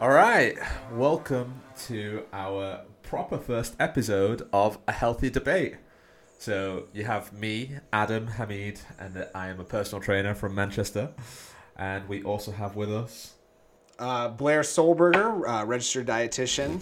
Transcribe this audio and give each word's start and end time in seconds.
All 0.00 0.10
right, 0.10 0.56
welcome 0.92 1.60
to 1.86 2.24
our 2.32 2.82
proper 3.02 3.36
first 3.36 3.74
episode 3.80 4.48
of 4.52 4.78
A 4.86 4.92
Healthy 4.92 5.30
Debate. 5.30 5.74
So 6.38 6.84
you 6.92 7.02
have 7.04 7.32
me, 7.32 7.72
Adam 7.92 8.28
Hamid, 8.28 8.80
and 9.00 9.26
I 9.34 9.48
am 9.48 9.58
a 9.58 9.64
personal 9.64 10.00
trainer 10.00 10.36
from 10.36 10.54
Manchester. 10.54 11.10
And 11.76 12.08
we 12.08 12.22
also 12.22 12.52
have 12.52 12.76
with 12.76 12.94
us. 12.94 13.34
Uh, 13.98 14.28
Blair 14.28 14.60
Solberger, 14.60 15.42
uh, 15.48 15.66
registered 15.66 16.06
dietitian 16.06 16.80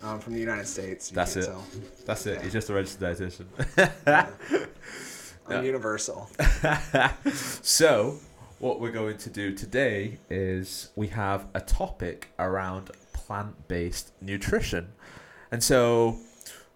um, 0.00 0.18
from 0.18 0.32
the 0.32 0.40
United 0.40 0.66
States. 0.66 1.10
That's 1.10 1.36
it. 1.36 1.44
tell. 1.44 1.62
That's 2.06 2.24
it. 2.24 2.40
He's 2.40 2.54
just 2.54 2.70
a 2.70 2.72
registered 2.72 3.18
dietitian. 3.18 4.30
I'm 5.46 5.62
universal. 5.62 6.30
so, 7.62 8.18
what 8.58 8.80
we're 8.80 8.90
going 8.90 9.18
to 9.18 9.30
do 9.30 9.52
today 9.52 10.18
is 10.30 10.90
we 10.96 11.08
have 11.08 11.46
a 11.54 11.60
topic 11.60 12.30
around 12.38 12.90
plant 13.12 13.68
based 13.68 14.12
nutrition. 14.20 14.92
And 15.50 15.62
so, 15.62 16.18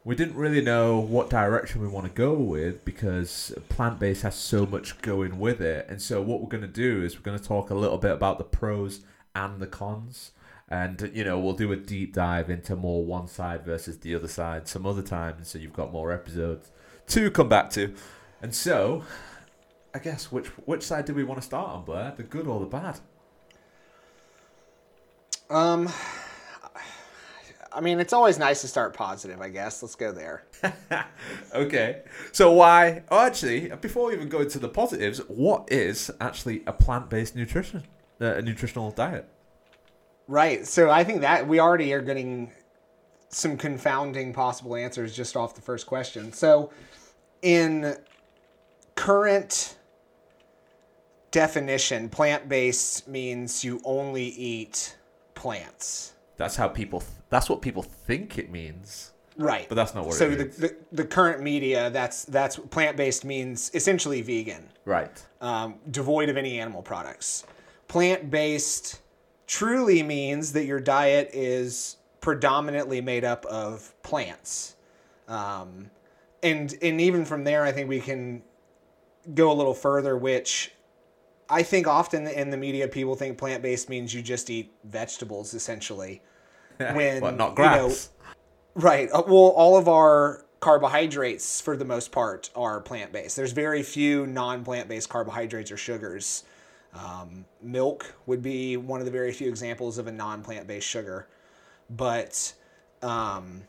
we 0.03 0.15
didn't 0.15 0.37
really 0.37 0.63
know 0.63 0.99
what 0.99 1.29
direction 1.29 1.83
we 1.83 1.89
want 1.89 2.07
to 2.07 2.13
go 2.13 2.33
with 2.33 2.85
because 2.85 3.55
plant 3.69 3.99
based 3.99 4.23
has 4.23 4.35
so 4.35 4.65
much 4.65 5.01
going 5.03 5.39
with 5.39 5.61
it. 5.61 5.87
And 5.89 6.01
so, 6.01 6.21
what 6.23 6.41
we're 6.41 6.49
going 6.49 6.63
to 6.63 6.69
do 6.69 7.03
is 7.03 7.17
we're 7.17 7.23
going 7.23 7.39
to 7.39 7.45
talk 7.45 7.71
a 7.71 7.75
little 7.75 7.99
bit 7.99 8.13
about 8.13 8.39
the 8.39 8.45
pros 8.45 9.01
and 9.35 9.61
the 9.61 9.67
cons. 9.67 10.33
And, 10.69 11.11
you 11.13 11.25
know, 11.25 11.39
we'll 11.39 11.55
do 11.55 11.73
a 11.73 11.77
deep 11.77 12.15
dive 12.15 12.49
into 12.49 12.77
more 12.77 13.05
one 13.05 13.27
side 13.27 13.65
versus 13.65 13.99
the 13.99 14.15
other 14.15 14.29
side 14.29 14.69
some 14.69 14.87
other 14.87 15.03
time. 15.03 15.37
So, 15.43 15.59
you've 15.59 15.73
got 15.73 15.93
more 15.93 16.13
episodes 16.13 16.71
to 17.09 17.31
come 17.31 17.49
back 17.49 17.71
to. 17.71 17.95
And 18.43 18.55
so, 18.55 19.03
I 19.93 19.99
guess 19.99 20.31
which 20.31 20.47
which 20.67 20.83
side 20.83 21.05
do 21.05 21.15
we 21.15 21.25
want 21.25 21.41
to 21.41 21.47
start 21.47 21.69
on, 21.69 21.85
Blair? 21.85 22.15
The 22.17 22.23
good 22.23 22.47
or 22.47 22.61
the 22.61 22.67
bad? 22.67 23.01
Um, 25.49 25.89
I 27.73 27.81
mean, 27.81 27.99
it's 27.99 28.13
always 28.13 28.39
nice 28.39 28.61
to 28.63 28.69
start 28.69 28.95
positive, 28.95 29.41
I 29.41 29.49
guess. 29.49 29.83
Let's 29.83 29.97
go 29.97 30.13
there. 30.13 30.45
okay. 31.55 32.03
So 32.33 32.53
why? 32.53 33.03
Oh, 33.11 33.19
actually, 33.19 33.69
before 33.81 34.09
we 34.09 34.15
even 34.15 34.29
go 34.29 34.41
into 34.41 34.59
the 34.59 34.69
positives, 34.69 35.19
what 35.29 35.71
is 35.73 36.11
actually 36.21 36.63
a 36.67 36.73
plant-based 36.73 37.35
nutrition, 37.35 37.85
uh, 38.21 38.35
a 38.35 38.43
nutritional 38.43 38.91
diet? 38.93 39.29
Right. 40.29 40.67
So 40.67 40.91
I 40.91 41.03
think 41.03 41.21
that 41.23 41.47
we 41.49 41.59
already 41.59 41.93
are 41.93 42.03
getting 42.03 42.53
some 43.29 43.57
confounding 43.57 44.33
possible 44.33 44.77
answers 44.77 45.15
just 45.15 45.37
off 45.37 45.55
the 45.55 45.61
first 45.61 45.87
question. 45.87 46.33
So, 46.33 46.71
in 47.43 47.97
current 48.97 49.77
definition, 51.31 52.09
plant 52.09 52.49
based 52.49 53.09
means 53.09 53.65
you 53.65 53.81
only 53.85 54.25
eat 54.25 54.97
plants. 55.35 56.15
That's 56.37 56.57
how 56.57 56.69
people. 56.69 57.03
That's 57.29 57.49
what 57.49 57.63
people 57.63 57.83
think 57.83 58.39
it 58.39 58.51
means. 58.51 59.13
Right. 59.37 59.69
But 59.69 59.75
that's 59.77 59.95
not 59.95 60.05
what 60.05 60.15
it 60.15 60.19
so 60.19 60.31
the, 60.31 60.45
the 60.45 60.77
the 60.93 61.05
current 61.05 61.43
media 61.43 61.89
that's 61.91 62.25
that's 62.25 62.57
plant 62.57 62.97
based 62.97 63.25
means 63.25 63.71
essentially 63.75 64.21
vegan, 64.23 64.69
Right. 64.85 65.11
um, 65.41 65.77
devoid 65.91 66.29
of 66.29 66.37
any 66.37 66.59
animal 66.61 66.83
products. 66.83 67.45
Plant 67.89 68.31
based 68.31 69.01
truly 69.47 70.03
means 70.03 70.53
that 70.53 70.65
your 70.65 70.81
diet 70.81 71.31
is 71.33 71.97
predominantly 72.21 73.01
made 73.01 73.25
up 73.25 73.47
of 73.47 73.95
plants, 74.03 74.77
um, 75.29 75.91
and 76.43 76.75
and 76.83 77.01
even 77.01 77.25
from 77.25 77.45
there, 77.45 77.65
I 77.65 77.73
think 77.73 77.89
we 77.89 78.01
can 78.01 78.43
go 79.35 79.53
a 79.53 79.55
little 79.55 79.75
further, 79.75 80.17
which. 80.17 80.73
I 81.51 81.63
think 81.63 81.87
often 81.87 82.27
in 82.27 82.51
the 82.51 82.57
media, 82.57 82.87
people 82.89 83.17
think 83.17 83.37
plant 83.37 83.63
based 83.63 83.89
means 83.89 84.15
you 84.15 84.23
just 84.23 84.49
eat 84.49 84.73
vegetables, 84.85 85.55
essentially. 85.55 86.23
When, 86.79 87.21
not 87.21 87.33
you 87.33 87.37
know, 87.37 87.53
grass. 87.53 88.09
Right. 88.75 89.11
Uh, 89.13 89.23
well, 89.27 89.53
all 89.55 89.77
of 89.77 89.87
our 89.87 90.47
carbohydrates, 90.61 91.61
for 91.61 91.77
the 91.77 91.85
most 91.85 92.11
part, 92.11 92.49
are 92.57 92.81
plant 92.81 93.13
based. 93.13 93.37
There's 93.37 93.53
very 93.53 93.83
few 93.83 94.27
non 94.27 94.65
plant 94.65 94.89
based 94.89 95.11
carbohydrates 95.11 95.71
or 95.71 95.77
sugars. 95.77 96.45
Um, 96.95 97.45
milk 97.61 98.15
would 98.25 98.43
be 98.43 98.79
one 98.79 99.01
of 99.01 99.05
the 99.05 99.13
very 99.13 99.33
few 99.33 99.49
examples 99.49 99.99
of 99.99 100.07
a 100.07 100.13
non 100.13 100.43
plant 100.43 100.67
based 100.67 100.87
sugar. 100.87 101.29
But 101.91 102.55
um, 103.03 103.63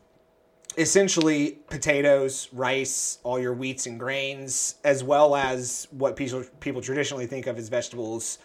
essentially, 0.78 1.60
potatoes, 1.70 2.50
rice, 2.54 3.20
all 3.24 3.40
your 3.40 3.54
wheats 3.54 3.86
and 3.86 4.00
grains, 4.00 4.76
as 4.84 5.04
well 5.04 5.36
as 5.36 5.88
what 5.92 6.16
people, 6.16 6.44
people 6.60 6.82
traditionally 6.82 7.28
think 7.28 7.48
of 7.48 7.58
as 7.58 7.70
vegetables, 7.70 8.38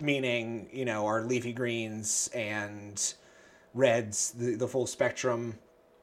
meaning, 0.00 0.68
you 0.72 0.84
know, 0.84 1.06
our 1.06 1.22
leafy 1.22 1.52
greens 1.52 2.30
and 2.34 3.14
reds, 3.74 4.32
the, 4.32 4.56
the 4.56 4.68
full 4.68 4.86
spectrum, 4.86 5.58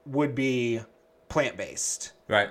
would 0.05 0.33
be 0.35 0.79
plant 1.29 1.57
based. 1.57 2.13
Right. 2.27 2.49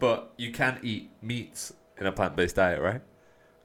But 0.00 0.32
you 0.36 0.52
can 0.52 0.78
eat 0.82 1.10
meats 1.22 1.72
in 1.98 2.06
a 2.06 2.12
plant-based 2.12 2.56
diet, 2.56 2.80
right? 2.80 3.00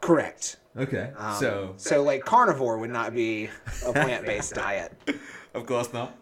Correct. 0.01 0.57
Okay. 0.75 1.11
Um, 1.17 1.35
so, 1.35 1.73
so 1.77 2.01
like 2.01 2.25
carnivore 2.25 2.79
would 2.79 2.89
not 2.89 3.13
be 3.13 3.49
a 3.85 3.93
plant 3.93 4.25
based 4.25 4.53
diet. 4.55 4.91
of 5.53 5.65
course 5.65 5.93
not. 5.93 6.17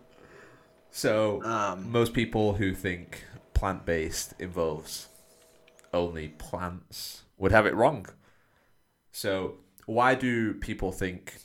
So, 0.91 1.41
Um, 1.43 1.91
most 1.91 2.13
people 2.13 2.55
who 2.55 2.73
think 2.73 3.23
plant-based 3.53 4.33
involves 4.39 5.07
only 5.93 6.29
plants 6.29 7.23
would 7.37 7.51
have 7.51 7.65
it 7.65 7.73
wrong. 7.75 8.07
So, 9.11 9.57
why 9.85 10.15
do 10.15 10.53
people 10.53 10.91
think 10.91 11.37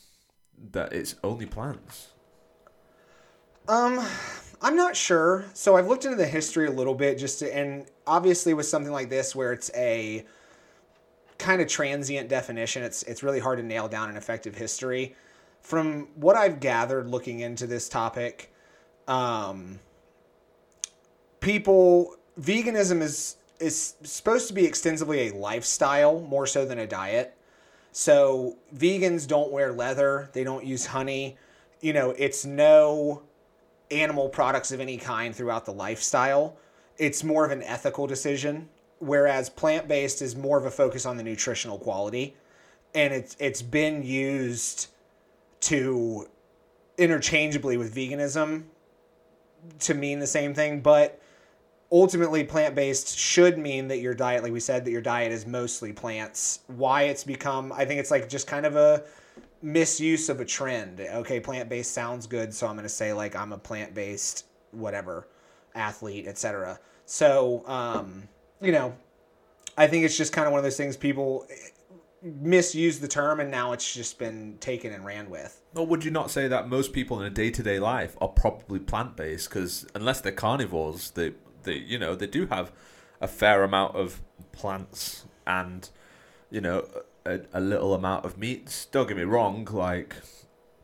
that 0.72 0.92
it's 0.92 1.14
only 1.22 1.46
plants? 1.46 2.08
Um, 3.68 4.04
I'm 4.62 4.76
not 4.76 4.96
sure. 4.96 5.44
So 5.54 5.76
I've 5.76 5.86
looked 5.88 6.04
into 6.04 6.16
the 6.16 6.26
history 6.26 6.66
a 6.66 6.70
little 6.70 6.94
bit, 6.94 7.18
just 7.18 7.40
to, 7.40 7.54
and 7.54 7.86
obviously 8.06 8.54
with 8.54 8.66
something 8.66 8.92
like 8.92 9.10
this 9.10 9.34
where 9.34 9.52
it's 9.52 9.70
a 9.74 10.24
kind 11.38 11.60
of 11.60 11.68
transient 11.68 12.28
definition, 12.28 12.82
it's 12.82 13.02
it's 13.04 13.22
really 13.22 13.40
hard 13.40 13.58
to 13.58 13.64
nail 13.64 13.88
down 13.88 14.08
an 14.08 14.16
effective 14.16 14.54
history. 14.54 15.14
From 15.60 16.08
what 16.14 16.36
I've 16.36 16.60
gathered 16.60 17.08
looking 17.08 17.40
into 17.40 17.66
this 17.66 17.88
topic, 17.88 18.52
um, 19.08 19.78
people 21.40 22.16
veganism 22.40 23.02
is 23.02 23.36
is 23.58 23.94
supposed 24.02 24.48
to 24.48 24.54
be 24.54 24.66
extensively 24.66 25.28
a 25.28 25.34
lifestyle 25.34 26.20
more 26.20 26.46
so 26.46 26.66
than 26.66 26.78
a 26.78 26.86
diet. 26.86 27.34
So 27.92 28.58
vegans 28.76 29.26
don't 29.26 29.50
wear 29.50 29.72
leather, 29.72 30.28
they 30.34 30.44
don't 30.44 30.64
use 30.64 30.84
honey. 30.84 31.38
You 31.80 31.94
know, 31.94 32.10
it's 32.10 32.44
no 32.44 33.22
animal 33.90 34.28
products 34.28 34.72
of 34.72 34.80
any 34.80 34.98
kind 34.98 35.34
throughout 35.34 35.64
the 35.64 35.72
lifestyle. 35.72 36.58
It's 36.98 37.24
more 37.24 37.46
of 37.46 37.50
an 37.50 37.62
ethical 37.62 38.06
decision, 38.06 38.68
whereas 38.98 39.48
plant 39.48 39.88
based 39.88 40.20
is 40.20 40.36
more 40.36 40.58
of 40.58 40.66
a 40.66 40.70
focus 40.70 41.06
on 41.06 41.16
the 41.16 41.22
nutritional 41.22 41.78
quality, 41.78 42.36
and 42.94 43.14
it's 43.14 43.36
it's 43.38 43.62
been 43.62 44.02
used 44.02 44.88
to 45.60 46.28
interchangeably 46.98 47.76
with 47.76 47.94
veganism 47.94 48.64
to 49.80 49.94
mean 49.94 50.18
the 50.18 50.26
same 50.26 50.54
thing, 50.54 50.80
but 50.80 51.20
ultimately 51.90 52.44
plant 52.44 52.74
based 52.74 53.16
should 53.16 53.58
mean 53.58 53.88
that 53.88 53.98
your 53.98 54.14
diet, 54.14 54.42
like 54.42 54.52
we 54.52 54.60
said, 54.60 54.84
that 54.84 54.90
your 54.90 55.00
diet 55.00 55.32
is 55.32 55.46
mostly 55.46 55.92
plants. 55.92 56.60
Why 56.66 57.02
it's 57.02 57.24
become, 57.24 57.72
I 57.72 57.84
think 57.84 58.00
it's 58.00 58.10
like 58.10 58.28
just 58.28 58.46
kind 58.46 58.66
of 58.66 58.76
a 58.76 59.04
misuse 59.62 60.28
of 60.28 60.40
a 60.40 60.44
trend. 60.44 61.00
Okay, 61.00 61.40
plant 61.40 61.68
based 61.68 61.92
sounds 61.92 62.26
good, 62.26 62.52
so 62.52 62.66
I'm 62.66 62.74
going 62.74 62.84
to 62.84 62.88
say 62.88 63.12
like 63.12 63.36
I'm 63.36 63.52
a 63.52 63.58
plant 63.58 63.94
based 63.94 64.46
whatever 64.72 65.28
athlete, 65.74 66.26
etc. 66.26 66.78
So, 67.04 67.66
um, 67.66 68.28
you 68.60 68.72
know, 68.72 68.94
I 69.76 69.86
think 69.86 70.04
it's 70.04 70.16
just 70.16 70.32
kind 70.32 70.46
of 70.46 70.52
one 70.52 70.58
of 70.58 70.64
those 70.64 70.76
things 70.76 70.96
people 70.96 71.46
misuse 72.22 72.98
the 72.98 73.08
term 73.08 73.40
and 73.40 73.50
now 73.50 73.72
it's 73.72 73.94
just 73.94 74.18
been 74.18 74.56
taken 74.58 74.92
and 74.92 75.04
ran 75.04 75.30
with. 75.30 75.62
Or 75.74 75.86
would 75.86 76.04
you 76.04 76.10
not 76.10 76.30
say 76.30 76.48
that 76.48 76.68
most 76.68 76.92
people 76.92 77.20
in 77.20 77.26
a 77.26 77.30
day-to-day 77.30 77.78
life 77.78 78.16
are 78.20 78.28
probably 78.28 78.78
plant-based? 78.78 79.48
Because 79.48 79.86
unless 79.94 80.20
they're 80.20 80.32
carnivores, 80.32 81.10
they, 81.10 81.32
they, 81.62 81.74
you 81.74 81.98
know, 81.98 82.14
they 82.14 82.26
do 82.26 82.46
have 82.46 82.72
a 83.20 83.28
fair 83.28 83.62
amount 83.62 83.96
of 83.96 84.20
plants 84.52 85.26
and, 85.46 85.90
you 86.50 86.60
know, 86.60 86.86
a, 87.24 87.40
a 87.52 87.60
little 87.60 87.94
amount 87.94 88.24
of 88.24 88.38
meats. 88.38 88.86
Don't 88.86 89.08
get 89.08 89.16
me 89.16 89.24
wrong, 89.24 89.66
like 89.70 90.16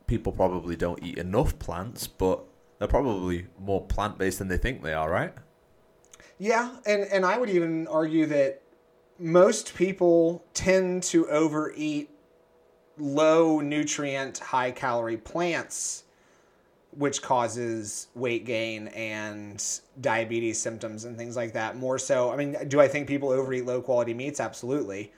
people 0.07 0.31
probably 0.31 0.75
don't 0.75 1.03
eat 1.03 1.17
enough 1.17 1.57
plants, 1.59 2.07
but 2.07 2.43
they're 2.79 2.87
probably 2.87 3.47
more 3.59 3.81
plant-based 3.81 4.39
than 4.39 4.47
they 4.47 4.57
think 4.57 4.83
they 4.83 4.93
are, 4.93 5.09
right? 5.09 5.33
Yeah, 6.39 6.75
and 6.85 7.03
and 7.03 7.25
I 7.25 7.37
would 7.37 7.49
even 7.49 7.87
argue 7.87 8.25
that 8.25 8.62
most 9.23 9.73
people 9.75 10.43
tend 10.53 11.01
to 11.01 11.25
overeat 11.29 12.09
low 12.97 13.61
nutrient, 13.61 14.37
high 14.37 14.69
calorie 14.69 15.15
plants, 15.15 16.03
which 16.91 17.21
causes 17.21 18.09
weight 18.15 18.43
gain 18.43 18.89
and 18.89 19.79
diabetes 20.01 20.59
symptoms 20.59 21.05
and 21.05 21.17
things 21.17 21.37
like 21.37 21.53
that. 21.53 21.77
More 21.77 21.97
so, 21.97 22.33
I 22.33 22.35
mean, 22.35 22.57
do 22.67 22.81
I 22.81 22.89
think 22.89 23.07
people 23.07 23.29
overeat 23.29 23.65
low 23.65 23.81
quality 23.81 24.13
meats? 24.13 24.41
Absolutely. 24.41 25.13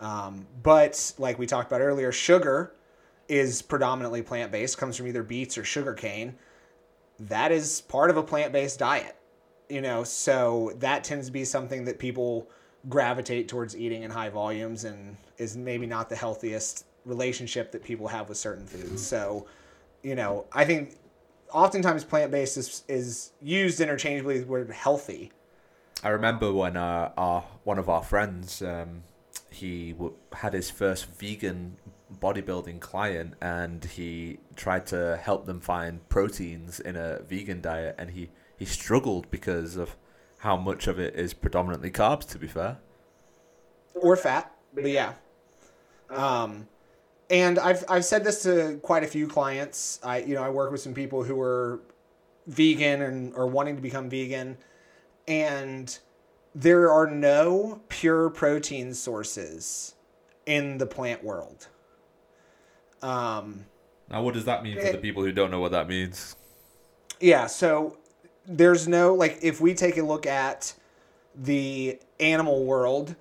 Um, 0.00 0.46
but 0.62 1.12
like 1.18 1.38
we 1.38 1.44
talked 1.44 1.70
about 1.70 1.82
earlier, 1.82 2.10
sugar 2.10 2.72
is 3.28 3.60
predominantly 3.60 4.22
plant 4.22 4.50
based, 4.50 4.78
comes 4.78 4.96
from 4.96 5.08
either 5.08 5.22
beets 5.22 5.58
or 5.58 5.64
sugarcane, 5.64 6.36
that 7.20 7.52
is 7.52 7.82
part 7.82 8.08
of 8.08 8.16
a 8.16 8.22
plant 8.22 8.50
based 8.50 8.78
diet. 8.78 9.14
You 9.68 9.82
know, 9.82 10.04
so 10.04 10.72
that 10.78 11.04
tends 11.04 11.26
to 11.26 11.32
be 11.32 11.44
something 11.44 11.84
that 11.84 11.98
people 11.98 12.48
gravitate 12.88 13.48
towards 13.48 13.76
eating 13.76 14.02
in 14.02 14.10
high 14.10 14.28
volumes 14.28 14.84
and 14.84 15.16
is 15.38 15.56
maybe 15.56 15.86
not 15.86 16.08
the 16.08 16.16
healthiest 16.16 16.86
relationship 17.04 17.72
that 17.72 17.82
people 17.82 18.08
have 18.08 18.28
with 18.28 18.38
certain 18.38 18.66
foods. 18.66 19.04
So, 19.06 19.46
you 20.02 20.14
know, 20.14 20.46
I 20.52 20.64
think 20.64 20.96
oftentimes 21.52 22.04
plant 22.04 22.30
based 22.30 22.56
is, 22.56 22.84
is 22.88 23.32
used 23.40 23.80
interchangeably 23.80 24.34
with 24.34 24.46
the 24.46 24.50
word 24.50 24.70
healthy. 24.70 25.32
I 26.02 26.08
remember 26.08 26.52
when 26.52 26.76
uh, 26.76 27.12
our 27.16 27.44
one 27.62 27.78
of 27.78 27.88
our 27.88 28.02
friends 28.02 28.60
um, 28.62 29.04
he 29.50 29.92
w- 29.92 30.14
had 30.32 30.52
his 30.52 30.70
first 30.70 31.06
vegan 31.06 31.76
bodybuilding 32.20 32.80
client 32.80 33.34
and 33.40 33.84
he 33.84 34.38
tried 34.56 34.86
to 34.86 35.18
help 35.22 35.46
them 35.46 35.60
find 35.60 36.06
proteins 36.08 36.80
in 36.80 36.96
a 36.96 37.20
vegan 37.22 37.60
diet 37.60 37.94
and 37.98 38.10
he, 38.10 38.30
he 38.58 38.64
struggled 38.64 39.30
because 39.30 39.76
of 39.76 39.96
how 40.42 40.56
much 40.56 40.88
of 40.88 40.98
it 40.98 41.14
is 41.14 41.32
predominantly 41.32 41.88
carbs 41.88 42.26
to 42.26 42.38
be 42.38 42.48
fair. 42.48 42.78
Or 43.94 44.16
fat 44.16 44.52
but 44.74 44.90
yeah. 44.90 45.12
Um, 46.10 46.66
and 47.30 47.58
I've, 47.58 47.84
I've 47.88 48.04
said 48.04 48.24
this 48.24 48.42
to 48.42 48.80
quite 48.82 49.04
a 49.04 49.06
few 49.06 49.28
clients. 49.28 50.00
I 50.02 50.18
you 50.18 50.34
know 50.34 50.42
i 50.42 50.50
work 50.50 50.72
with 50.72 50.80
some 50.80 50.94
people 50.94 51.22
who 51.22 51.40
are 51.40 51.80
vegan 52.48 53.02
and 53.02 53.34
are 53.36 53.46
wanting 53.46 53.76
to 53.76 53.82
become 53.82 54.10
vegan. 54.10 54.58
And 55.28 55.96
there 56.56 56.90
are 56.90 57.06
no 57.06 57.80
pure 57.88 58.28
protein 58.28 58.94
sources 58.94 59.94
in 60.44 60.78
the 60.78 60.86
plant 60.86 61.22
world. 61.22 61.68
Um, 63.00 63.66
now, 64.10 64.22
what 64.22 64.34
does 64.34 64.44
that 64.46 64.64
mean 64.64 64.74
for 64.74 64.86
it, 64.86 64.92
the 64.92 64.98
people 64.98 65.22
who 65.22 65.30
don't 65.30 65.52
know 65.52 65.60
what 65.60 65.70
that 65.70 65.88
means? 65.88 66.34
Yeah, 67.20 67.46
so 67.46 67.96
there's 68.46 68.88
no 68.88 69.14
like 69.14 69.38
if 69.42 69.60
we 69.60 69.74
take 69.74 69.96
a 69.96 70.02
look 70.02 70.26
at 70.26 70.74
the 71.34 71.98
animal 72.20 72.64
world, 72.64 73.14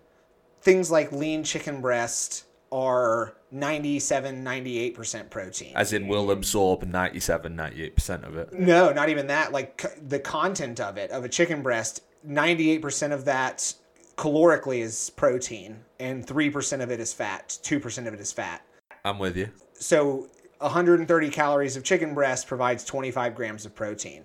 things 0.62 0.92
like 0.92 1.12
lean 1.12 1.44
chicken 1.44 1.82
breast 1.82 2.46
are 2.72 3.36
97 3.52 4.44
98% 4.44 5.30
protein. 5.30 5.74
As 5.76 5.92
in 5.92 6.08
will 6.08 6.32
absorb 6.32 6.84
97 6.84 7.56
98% 7.56 8.24
of 8.24 8.38
it. 8.38 8.54
No 8.54 8.92
not 8.92 9.10
even 9.10 9.28
that. 9.28 9.52
Like 9.52 9.86
the 10.08 10.20
content 10.20 10.80
of 10.80 10.98
it 10.98 11.12
of 11.12 11.24
a 11.26 11.30
chicken 11.30 11.62
breast 11.62 12.04
98% 12.28 13.12
of 13.12 13.26
that 13.26 13.74
calorically 14.16 14.80
is 14.80 15.10
protein 15.12 15.80
and 16.00 16.26
3% 16.26 16.82
of 16.82 16.92
it 16.92 17.00
is 17.00 17.14
fat 17.14 17.58
2% 17.64 18.08
of 18.08 18.14
it 18.14 18.20
is 18.20 18.32
fat. 18.32 18.66
I'm 19.04 19.20
with 19.20 19.36
you. 19.36 19.50
So 19.74 20.30
130 20.60 21.30
calories 21.30 21.76
of 21.76 21.84
chicken 21.84 22.14
breast 22.14 22.48
provides 22.48 22.84
25 22.86 23.36
grams 23.36 23.66
of 23.66 23.76
protein. 23.76 24.24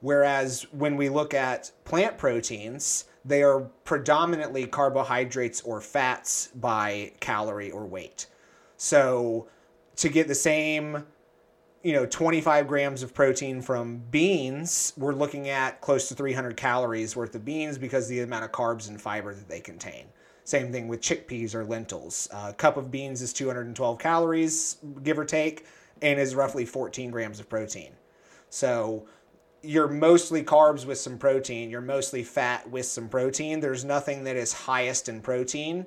Whereas 0.00 0.66
when 0.72 0.96
we 0.96 1.08
look 1.08 1.34
at 1.34 1.72
plant 1.84 2.18
proteins, 2.18 3.06
they 3.24 3.42
are 3.42 3.60
predominantly 3.84 4.66
carbohydrates 4.66 5.60
or 5.62 5.80
fats 5.80 6.48
by 6.54 7.12
calorie 7.20 7.70
or 7.70 7.86
weight. 7.86 8.26
So 8.76 9.48
to 9.96 10.08
get 10.08 10.28
the 10.28 10.34
same, 10.34 11.04
you 11.82 11.92
know, 11.92 12.06
25 12.06 12.68
grams 12.68 13.02
of 13.02 13.14
protein 13.14 13.62
from 13.62 14.02
beans, 14.10 14.92
we're 14.96 15.14
looking 15.14 15.48
at 15.48 15.80
close 15.80 16.08
to 16.08 16.14
300 16.14 16.56
calories 16.56 17.16
worth 17.16 17.34
of 17.34 17.44
beans 17.44 17.78
because 17.78 18.06
the 18.06 18.20
amount 18.20 18.44
of 18.44 18.52
carbs 18.52 18.88
and 18.88 19.00
fiber 19.00 19.34
that 19.34 19.48
they 19.48 19.60
contain. 19.60 20.06
Same 20.44 20.70
thing 20.70 20.86
with 20.86 21.00
chickpeas 21.00 21.54
or 21.54 21.64
lentils. 21.64 22.28
A 22.32 22.52
cup 22.52 22.76
of 22.76 22.90
beans 22.90 23.22
is 23.22 23.32
212 23.32 23.98
calories, 23.98 24.76
give 25.02 25.18
or 25.18 25.24
take, 25.24 25.66
and 26.02 26.20
is 26.20 26.36
roughly 26.36 26.64
14 26.64 27.10
grams 27.10 27.40
of 27.40 27.48
protein. 27.48 27.92
So 28.50 29.08
you're 29.66 29.88
mostly 29.88 30.42
carbs 30.42 30.86
with 30.86 30.98
some 30.98 31.18
protein, 31.18 31.70
you're 31.70 31.80
mostly 31.80 32.22
fat 32.22 32.68
with 32.70 32.86
some 32.86 33.08
protein. 33.08 33.60
There's 33.60 33.84
nothing 33.84 34.24
that 34.24 34.36
is 34.36 34.52
highest 34.52 35.08
in 35.08 35.20
protein 35.20 35.86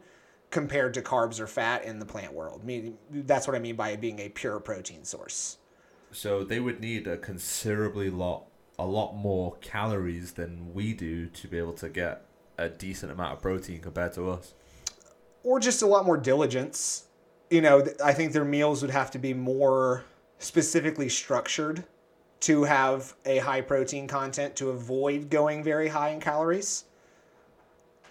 compared 0.51 0.93
to 0.95 1.01
carbs 1.01 1.39
or 1.39 1.47
fat 1.47 1.85
in 1.85 1.99
the 1.99 2.05
plant 2.05 2.33
world. 2.33 2.61
I 2.63 2.65
mean, 2.65 2.97
that's 3.11 3.47
what 3.47 3.55
I 3.55 3.59
mean 3.59 3.75
by 3.75 3.95
being 3.95 4.19
a 4.19 4.29
pure 4.29 4.59
protein 4.59 5.03
source. 5.05 5.57
So 6.11 6.43
they 6.43 6.59
would 6.59 6.81
need 6.81 7.07
a 7.07 7.17
considerably 7.17 8.09
lot 8.09 8.45
a 8.77 8.85
lot 8.85 9.13
more 9.13 9.57
calories 9.59 10.31
than 10.31 10.73
we 10.73 10.93
do 10.93 11.25
to 11.27 11.47
be 11.49 11.57
able 11.57 11.73
to 11.73 11.89
get 11.89 12.23
a 12.57 12.69
decent 12.69 13.11
amount 13.11 13.33
of 13.33 13.41
protein 13.41 13.81
compared 13.81 14.13
to 14.13 14.29
us. 14.29 14.53
Or 15.43 15.59
just 15.59 15.81
a 15.81 15.85
lot 15.85 16.05
more 16.05 16.17
diligence. 16.17 17.05
You 17.49 17.59
know, 17.59 17.85
I 18.03 18.13
think 18.13 18.31
their 18.31 18.45
meals 18.45 18.81
would 18.81 18.91
have 18.91 19.11
to 19.11 19.19
be 19.19 19.33
more 19.33 20.05
specifically 20.37 21.09
structured 21.09 21.83
to 22.41 22.63
have 22.63 23.13
a 23.25 23.37
high 23.39 23.61
protein 23.61 24.07
content 24.07 24.55
to 24.57 24.69
avoid 24.69 25.29
going 25.29 25.63
very 25.63 25.87
high 25.87 26.09
in 26.09 26.19
calories. 26.19 26.85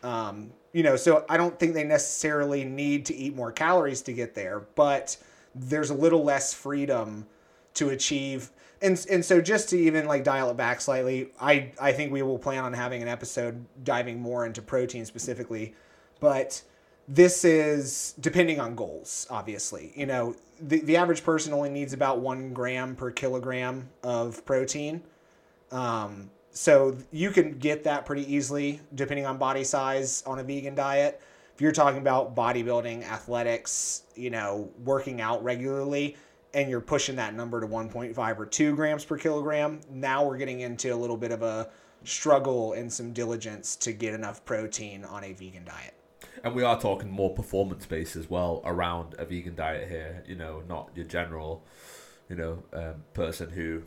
Um, 0.03 0.51
you 0.73 0.83
know, 0.83 0.97
so 0.97 1.25
I 1.29 1.37
don't 1.37 1.59
think 1.59 1.75
they 1.75 1.85
necessarily 1.85 2.65
need 2.65 3.07
to 3.07 3.15
eat 3.15 3.35
more 3.35 3.51
calories 3.51 4.03
to 4.03 4.13
get 4.13 4.35
there, 4.35 4.67
but 4.75 5.17
there's 5.55 5.91
a 5.91 5.95
little 5.95 6.23
less 6.23 6.53
freedom 6.53 7.27
to 7.75 7.91
achieve 7.91 8.51
and 8.81 9.07
and 9.11 9.25
so 9.25 9.41
just 9.41 9.69
to 9.71 9.79
even 9.79 10.07
like 10.07 10.25
dial 10.25 10.51
it 10.51 10.57
back 10.57 10.81
slightly, 10.81 11.31
I 11.41 11.73
I 11.81 11.93
think 11.93 12.13
we 12.13 12.23
will 12.23 12.39
plan 12.39 12.65
on 12.65 12.73
having 12.73 13.03
an 13.03 13.09
episode 13.09 13.65
diving 13.83 14.21
more 14.21 14.47
into 14.47 14.63
protein 14.63 15.05
specifically, 15.05 15.75
but 16.21 16.63
this 17.09 17.45
is 17.45 18.15
depending 18.21 18.61
on 18.61 18.75
goals. 18.75 19.27
Obviously, 19.31 19.93
you 19.97 20.07
know 20.07 20.37
the 20.61 20.81
the 20.81 20.97
average 20.97 21.25
person 21.25 21.53
only 21.53 21.71
needs 21.71 21.93
about 21.93 22.21
one 22.21 22.53
gram 22.53 22.95
per 22.95 23.11
kilogram 23.11 23.89
of 24.03 24.45
protein. 24.45 25.03
Um, 25.73 26.31
so 26.51 26.97
you 27.13 27.31
can 27.31 27.59
get 27.59 27.85
that 27.85 28.05
pretty 28.05 28.33
easily 28.33 28.81
depending 28.95 29.27
on 29.27 29.39
body 29.39 29.65
size 29.65 30.23
on 30.27 30.39
a 30.39 30.43
vegan 30.43 30.75
diet. 30.75 31.21
If 31.55 31.61
you're 31.61 31.73
talking 31.73 32.01
about 32.01 32.37
bodybuilding, 32.37 33.05
athletics, 33.05 34.03
you 34.15 34.31
know, 34.31 34.71
working 34.85 35.21
out 35.21 35.43
regularly, 35.43 36.17
and 36.55 36.71
you're 36.71 36.81
pushing 36.81 37.17
that 37.17 37.35
number 37.35 37.61
to 37.61 37.67
1.5 37.67 38.39
or 38.39 38.47
2 38.47 38.77
grams 38.77 39.05
per 39.05 39.19
kilogram, 39.19 39.81
now 39.91 40.25
we're 40.25 40.37
getting 40.37 40.61
into 40.61 40.95
a 40.95 40.97
little 40.97 41.17
bit 41.17 41.33
of 41.33 41.43
a 41.43 41.69
struggle 42.05 42.73
and 42.75 42.93
some 42.93 43.13
diligence 43.13 43.77
to 43.77 43.93
get 43.93 44.15
enough 44.15 44.45
protein 44.45 45.05
on 45.05 45.25
a 45.25 45.33
vegan 45.33 45.65
diet. 45.65 45.98
And 46.45 46.55
we 46.55 46.63
are 46.63 46.81
talking 46.81 47.11
more 47.11 47.35
performance 47.35 47.87
based 47.87 48.17
as 48.17 48.29
well 48.29 48.63
around 48.65 49.15
a 49.19 49.25
vegan 49.25 49.55
diet 49.55 49.89
here, 49.89 50.23
you 50.27 50.35
know, 50.35 50.63
not 50.69 50.91
your 50.95 51.05
general, 51.05 51.65
you 52.29 52.37
know, 52.37 52.63
um, 52.73 53.05
person 53.15 53.51
who 53.51 53.83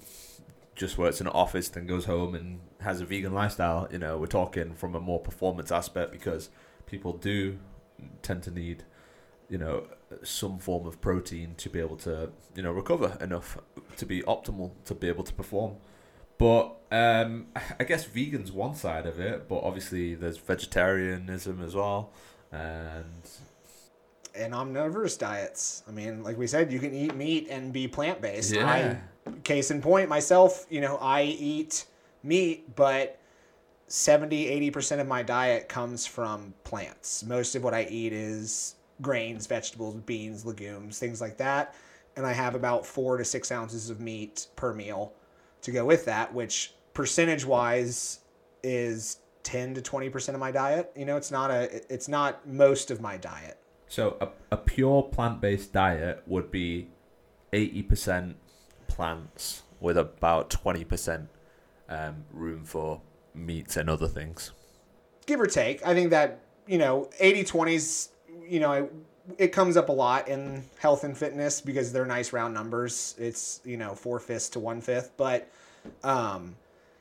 just 0.75 0.97
works 0.97 1.21
in 1.21 1.27
an 1.27 1.33
office, 1.33 1.69
then 1.69 1.85
goes 1.85 2.05
home 2.05 2.35
and 2.35 2.59
has 2.81 3.01
a 3.01 3.05
vegan 3.05 3.33
lifestyle. 3.33 3.87
You 3.91 3.99
know, 3.99 4.17
we're 4.17 4.27
talking 4.27 4.73
from 4.73 4.95
a 4.95 4.99
more 4.99 5.19
performance 5.19 5.71
aspect 5.71 6.11
because 6.11 6.49
people 6.85 7.13
do 7.13 7.57
tend 8.21 8.43
to 8.43 8.51
need 8.51 8.83
you 9.49 9.57
know 9.57 9.85
some 10.23 10.57
form 10.57 10.87
of 10.87 11.01
protein 11.01 11.53
to 11.57 11.69
be 11.69 11.79
able 11.79 11.97
to 11.97 12.31
you 12.55 12.63
know 12.63 12.71
recover 12.71 13.17
enough 13.19 13.57
to 13.97 14.05
be 14.05 14.21
optimal 14.21 14.71
to 14.85 14.95
be 14.95 15.07
able 15.09 15.23
to 15.23 15.33
perform 15.33 15.75
but 16.41 16.75
um, 16.91 17.45
I 17.79 17.83
guess 17.83 18.05
vegan's 18.05 18.51
one 18.51 18.73
side 18.73 19.05
of 19.05 19.19
it, 19.19 19.47
but 19.47 19.57
obviously 19.57 20.15
there's 20.15 20.37
vegetarianism 20.37 21.61
as 21.61 21.75
well, 21.75 22.09
and 22.51 23.05
and 24.33 24.53
omnivorous 24.53 25.17
diets. 25.17 25.83
I 25.87 25.91
mean, 25.91 26.23
like 26.23 26.37
we 26.37 26.47
said, 26.47 26.71
you 26.71 26.79
can 26.79 26.93
eat 26.93 27.15
meat 27.15 27.47
and 27.49 27.73
be 27.73 27.87
plant 27.87 28.21
based. 28.21 28.53
Yeah. 28.53 28.69
I, 28.69 29.31
case 29.43 29.71
in 29.71 29.81
point, 29.81 30.09
myself, 30.09 30.65
you 30.69 30.81
know, 30.81 30.97
I 30.97 31.23
eat 31.23 31.85
meat, 32.23 32.75
but 32.75 33.19
70, 33.87 34.71
80% 34.71 35.01
of 35.01 35.07
my 35.07 35.21
diet 35.21 35.67
comes 35.67 36.05
from 36.05 36.53
plants. 36.63 37.23
Most 37.23 37.55
of 37.55 37.63
what 37.63 37.73
I 37.73 37.83
eat 37.83 38.13
is 38.13 38.75
grains, 39.01 39.47
vegetables, 39.47 39.95
beans, 39.95 40.45
legumes, 40.45 40.97
things 40.97 41.19
like 41.19 41.37
that. 41.37 41.75
And 42.15 42.25
I 42.25 42.33
have 42.33 42.55
about 42.55 42.85
four 42.85 43.17
to 43.17 43.25
six 43.25 43.51
ounces 43.51 43.89
of 43.89 43.99
meat 43.99 44.47
per 44.55 44.73
meal 44.73 45.13
to 45.61 45.71
go 45.71 45.85
with 45.85 46.05
that, 46.05 46.33
which 46.33 46.73
percentage 46.93 47.45
wise 47.45 48.19
is 48.63 49.17
10 49.43 49.75
to 49.75 49.81
20% 49.81 50.33
of 50.33 50.39
my 50.39 50.51
diet. 50.51 50.91
You 50.95 51.05
know, 51.05 51.17
it's 51.17 51.31
not 51.31 51.51
a, 51.51 51.81
it's 51.93 52.07
not 52.07 52.47
most 52.47 52.91
of 52.91 53.01
my 53.01 53.17
diet. 53.17 53.57
So 53.87 54.17
a, 54.21 54.29
a 54.51 54.57
pure 54.57 55.03
plant-based 55.03 55.73
diet 55.73 56.23
would 56.25 56.51
be 56.51 56.87
80% 57.51 58.35
plants 58.87 59.63
with 59.79 59.97
about 59.97 60.49
20% 60.49 61.27
um, 61.89 62.23
room 62.31 62.63
for 62.63 63.01
meats 63.33 63.75
and 63.75 63.89
other 63.89 64.07
things. 64.07 64.51
Give 65.25 65.41
or 65.41 65.47
take. 65.47 65.85
I 65.85 65.93
think 65.93 66.11
that, 66.11 66.39
you 66.67 66.77
know, 66.77 67.09
80 67.19 67.43
20s 67.43 68.09
you 68.47 68.59
know, 68.59 68.89
it 69.37 69.49
comes 69.49 69.77
up 69.77 69.89
a 69.89 69.91
lot 69.93 70.27
in 70.27 70.63
health 70.79 71.03
and 71.03 71.17
fitness 71.17 71.61
because 71.61 71.93
they're 71.93 72.05
nice 72.05 72.33
round 72.33 72.53
numbers. 72.53 73.15
It's 73.17 73.61
you 73.63 73.77
know 73.77 73.95
four 73.95 74.19
fifths 74.19 74.49
to 74.49 74.59
one 74.59 74.81
fifth, 74.81 75.11
but 75.17 75.49
um, 76.03 76.55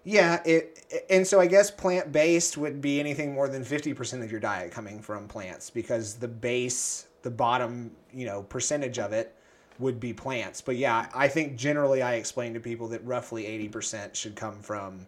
yeah, 0.05 0.41
it 0.45 1.05
and 1.11 1.27
so 1.27 1.41
I 1.41 1.47
guess 1.47 1.71
plant 1.71 2.13
based 2.13 2.57
would 2.57 2.81
be 2.81 3.01
anything 3.01 3.35
more 3.35 3.49
than 3.49 3.65
fifty 3.65 3.93
percent 3.93 4.23
of 4.23 4.31
your 4.31 4.41
diet 4.41 4.73
coming 4.73 5.01
from 5.01 5.29
plants 5.29 5.71
because 5.71 6.15
the 6.15 6.29
base, 6.29 7.07
the 7.23 7.31
bottom, 7.31 7.91
you 8.13 8.27
know, 8.27 8.43
percentage 8.43 8.99
of 8.99 9.13
it 9.13 9.35
would 9.81 9.99
be 9.99 10.13
plants. 10.13 10.61
But 10.61 10.77
yeah, 10.77 11.09
I 11.15 11.29
think 11.29 11.57
generally 11.57 12.03
I 12.03 12.15
explain 12.15 12.55
to 12.55 12.61
people 12.61 12.89
that 12.89 13.05
roughly 13.05 13.45
80% 13.45 14.15
should 14.15 14.37
come 14.37 14.61
from 14.61 15.07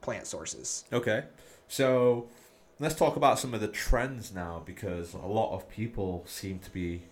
plant 0.00 0.26
sources. 0.26 0.84
Okay. 0.92 1.24
So 1.68 2.28
let's 2.80 2.94
talk 2.94 3.16
about 3.16 3.38
some 3.38 3.54
of 3.54 3.60
the 3.60 3.68
trends 3.68 4.32
now 4.34 4.62
because 4.64 5.14
a 5.14 5.18
lot 5.18 5.54
of 5.54 5.68
people 5.68 6.24
seem 6.26 6.58
to 6.60 6.70
be 6.70 7.02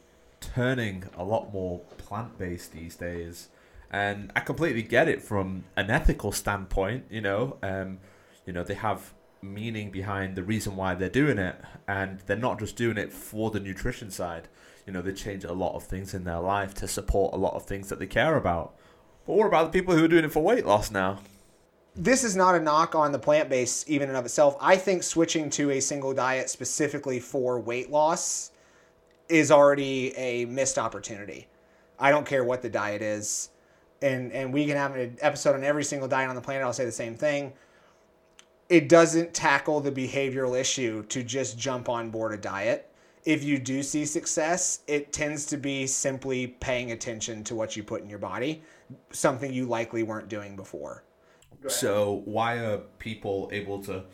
turning 0.41 1.05
a 1.17 1.23
lot 1.23 1.53
more 1.53 1.81
plant 1.99 2.39
based 2.39 2.73
these 2.73 2.97
days. 2.97 3.49
And 3.93 4.33
I 4.35 4.41
completely 4.41 4.83
get 4.83 5.09
it 5.09 5.23
from 5.23 5.65
an 5.77 5.91
ethical 5.91 6.33
standpoint, 6.33 7.05
you 7.11 7.21
know. 7.21 7.59
Um, 7.63 7.99
you 8.47 8.53
know, 8.53 8.65
they 8.65 8.75
have 8.75 9.13
meaning 9.43 9.91
behind 9.91 10.37
the 10.37 10.43
reason 10.43 10.77
why 10.77 10.95
they're 10.95 11.09
doing 11.09 11.39
it. 11.39 11.57
And 11.87 12.21
they're 12.27 12.37
not 12.37 12.59
just 12.59 12.77
doing 12.77 12.97
it 12.97 13.13
for 13.13 13.51
the 13.51 13.61
nutrition 13.61 14.11
side. 14.11 14.49
You 14.87 14.93
know 14.93 15.03
they 15.03 15.13
change 15.13 15.45
a 15.45 15.53
lot 15.53 15.75
of 15.75 15.85
things 15.85 16.15
in 16.15 16.25
their 16.25 16.41
life 16.41 16.75
to 16.75 16.89
support 16.89 17.35
a 17.35 17.37
lot 17.37 17.55
of 17.55 17.65
things 17.65 17.89
that 17.89 17.99
they 17.99 18.07
care 18.07 18.37
about. 18.37 18.75
But 19.27 19.35
what 19.35 19.47
about 19.47 19.73
the 19.73 19.79
people 19.79 19.97
who 19.97 20.05
are 20.05 20.09
doing 20.09 20.25
it 20.25 20.33
for 20.33 20.43
weight 20.43 20.67
loss 20.67 20.91
now? 20.91 21.21
This 21.95 22.25
is 22.25 22.35
not 22.35 22.55
a 22.55 22.61
knock 22.61 22.95
on 22.95 23.13
the 23.13 23.19
plant 23.19 23.49
based 23.49 23.89
even 23.89 24.09
and 24.09 24.17
of 24.17 24.25
itself. 24.25 24.57
I 24.61 24.77
think 24.77 25.03
switching 25.03 25.51
to 25.51 25.71
a 25.71 25.81
single 25.81 26.13
diet 26.13 26.51
specifically 26.51 27.21
for 27.21 27.61
weight 27.61 27.91
loss 27.91 28.51
is 29.29 29.53
already 29.53 30.17
a 30.17 30.47
missed 30.47 30.79
opportunity. 30.79 31.47
I 31.99 32.11
don't 32.11 32.27
care 32.27 32.43
what 32.43 32.63
the 32.63 32.71
diet 32.71 33.03
is 33.03 33.51
and 34.03 34.33
and 34.33 34.53
we 34.53 34.67
can 34.67 34.77
have 34.77 34.95
an 34.97 35.17
episode 35.21 35.55
on 35.55 35.65
every 35.65 35.85
single 35.85 36.09
diet 36.09 36.29
on 36.29 36.35
the 36.35 36.41
planet 36.41 36.63
i'll 36.63 36.73
say 36.73 36.85
the 36.85 36.93
same 36.93 37.15
thing 37.15 37.53
it 38.73 38.89
doesn't 38.89 39.35
tackle 39.35 39.81
the 39.81 39.93
behavioral 39.93 40.59
issue 40.59 41.03
to 41.05 41.23
just 41.23 41.59
jump 41.59 41.91
on 41.91 42.09
board 42.09 42.33
a 42.33 42.39
diet. 42.39 42.91
If 43.27 43.45
you 43.45 43.59
do 43.59 43.83
see 43.83 44.07
success, 44.07 44.81
it 44.87 45.13
tends 45.13 45.45
to 45.47 45.59
be 45.59 45.87
simply 45.87 46.47
paying 46.47 46.93
attention 46.93 47.45
to 47.45 47.55
what 47.55 47.77
you 47.77 47.83
put 47.83 48.01
in 48.01 48.09
your 48.09 48.19
body, 48.19 48.63
something 49.11 49.53
you 49.53 49.67
likely 49.67 50.03
weren't 50.03 50.29
doing 50.29 50.57
before. 50.57 51.05
So, 51.69 52.23
why 52.25 52.61
are 52.61 52.79
people 52.99 53.51
able 53.53 53.83
to? 53.85 54.05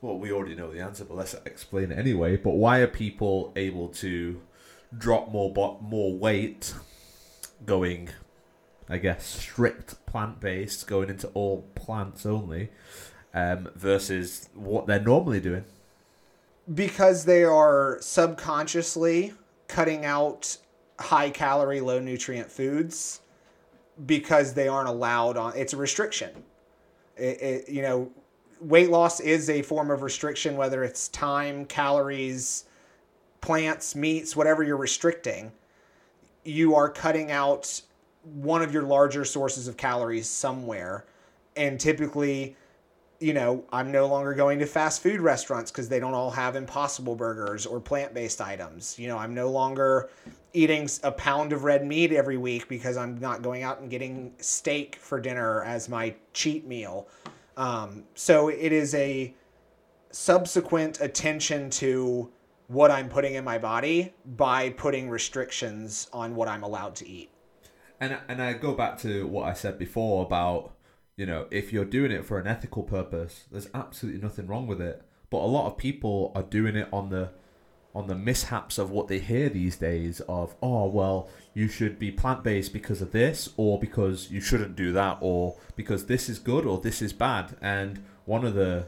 Well, 0.00 0.18
we 0.18 0.32
already 0.32 0.54
know 0.54 0.72
the 0.72 0.80
answer, 0.80 1.04
but 1.04 1.18
let's 1.18 1.34
explain 1.44 1.92
it 1.92 1.98
anyway. 1.98 2.38
But 2.38 2.52
why 2.52 2.78
are 2.78 2.88
people 2.88 3.52
able 3.54 3.88
to 3.88 4.40
drop 4.96 5.30
more 5.30 5.78
more 5.82 6.16
weight, 6.16 6.74
going, 7.66 8.08
I 8.88 8.98
guess, 8.98 9.26
strict 9.26 10.04
plant 10.06 10.40
based, 10.40 10.86
going 10.86 11.10
into 11.10 11.28
all 11.28 11.62
plants 11.74 12.24
only, 12.24 12.70
um, 13.34 13.68
versus 13.74 14.48
what 14.54 14.86
they're 14.86 15.00
normally 15.00 15.40
doing? 15.40 15.64
Because 16.72 17.24
they 17.24 17.44
are 17.44 17.98
subconsciously 18.00 19.34
cutting 19.68 20.04
out 20.04 20.56
high 20.98 21.30
calorie, 21.30 21.80
low 21.80 22.00
nutrient 22.00 22.50
foods 22.50 23.20
because 24.04 24.54
they 24.54 24.68
aren't 24.68 24.88
allowed 24.88 25.36
on. 25.36 25.52
It's 25.56 25.72
a 25.72 25.76
restriction. 25.76 26.30
It, 27.16 27.40
it, 27.40 27.68
you 27.68 27.82
know, 27.82 28.10
weight 28.60 28.90
loss 28.90 29.20
is 29.20 29.48
a 29.48 29.62
form 29.62 29.90
of 29.90 30.02
restriction, 30.02 30.56
whether 30.56 30.84
it's 30.84 31.08
time, 31.08 31.64
calories, 31.64 32.64
plants, 33.40 33.94
meats, 33.94 34.36
whatever 34.36 34.62
you're 34.62 34.76
restricting. 34.76 35.52
You 36.44 36.74
are 36.74 36.88
cutting 36.88 37.30
out 37.30 37.82
one 38.34 38.62
of 38.62 38.72
your 38.72 38.82
larger 38.82 39.24
sources 39.24 39.68
of 39.68 39.76
calories 39.76 40.28
somewhere, 40.28 41.04
and 41.56 41.78
typically 41.78 42.56
you 43.20 43.32
know, 43.32 43.64
I'm 43.72 43.90
no 43.90 44.06
longer 44.06 44.34
going 44.34 44.58
to 44.58 44.66
fast 44.66 45.02
food 45.02 45.20
restaurants 45.20 45.70
because 45.70 45.88
they 45.88 46.00
don't 46.00 46.14
all 46.14 46.30
have 46.30 46.56
impossible 46.56 47.14
burgers 47.14 47.66
or 47.66 47.80
plant 47.80 48.14
based 48.14 48.40
items. 48.40 48.98
You 48.98 49.08
know, 49.08 49.18
I'm 49.18 49.34
no 49.34 49.50
longer 49.50 50.10
eating 50.52 50.88
a 51.02 51.12
pound 51.12 51.52
of 51.52 51.64
red 51.64 51.86
meat 51.86 52.12
every 52.12 52.36
week 52.36 52.68
because 52.68 52.96
I'm 52.96 53.18
not 53.18 53.42
going 53.42 53.62
out 53.62 53.80
and 53.80 53.90
getting 53.90 54.32
steak 54.38 54.96
for 54.96 55.20
dinner 55.20 55.62
as 55.64 55.88
my 55.88 56.14
cheat 56.32 56.66
meal. 56.66 57.08
Um, 57.56 58.04
so 58.14 58.48
it 58.48 58.72
is 58.72 58.94
a 58.94 59.34
subsequent 60.10 61.00
attention 61.00 61.70
to 61.70 62.30
what 62.68 62.90
I'm 62.90 63.08
putting 63.08 63.34
in 63.34 63.44
my 63.44 63.58
body 63.58 64.12
by 64.36 64.70
putting 64.70 65.08
restrictions 65.08 66.08
on 66.12 66.34
what 66.34 66.48
I'm 66.48 66.64
allowed 66.64 66.96
to 66.96 67.08
eat. 67.08 67.30
And 68.00 68.18
and 68.28 68.42
I 68.42 68.52
go 68.52 68.74
back 68.74 68.98
to 68.98 69.26
what 69.26 69.48
I 69.48 69.52
said 69.52 69.78
before 69.78 70.24
about 70.24 70.72
you 71.16 71.24
know, 71.24 71.46
if 71.50 71.72
you're 71.72 71.86
doing 71.86 72.12
it 72.12 72.26
for 72.26 72.38
an 72.38 72.46
ethical 72.46 72.82
purpose, 72.82 73.44
there's 73.50 73.68
absolutely 73.72 74.20
nothing 74.20 74.46
wrong 74.46 74.66
with 74.66 74.82
it. 74.82 75.02
But 75.30 75.38
a 75.38 75.46
lot 75.46 75.66
of 75.66 75.78
people 75.78 76.30
are 76.34 76.42
doing 76.42 76.76
it 76.76 76.88
on 76.92 77.08
the 77.08 77.30
on 77.94 78.06
the 78.08 78.14
mishaps 78.14 78.76
of 78.76 78.90
what 78.90 79.08
they 79.08 79.18
hear 79.18 79.48
these 79.48 79.76
days 79.76 80.20
of 80.28 80.54
oh 80.62 80.86
well 80.86 81.30
you 81.54 81.66
should 81.66 81.98
be 81.98 82.10
plant-based 82.12 82.70
because 82.70 83.00
of 83.00 83.10
this 83.10 83.48
or 83.56 83.80
because 83.80 84.30
you 84.30 84.38
shouldn't 84.38 84.76
do 84.76 84.92
that 84.92 85.16
or 85.22 85.56
because 85.76 86.04
this 86.04 86.28
is 86.28 86.38
good 86.38 86.66
or 86.66 86.78
this 86.78 87.00
is 87.00 87.14
bad 87.14 87.56
and 87.62 88.04
one 88.26 88.44
of 88.44 88.52
the 88.52 88.86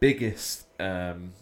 biggest 0.00 0.66
um, 0.80 1.32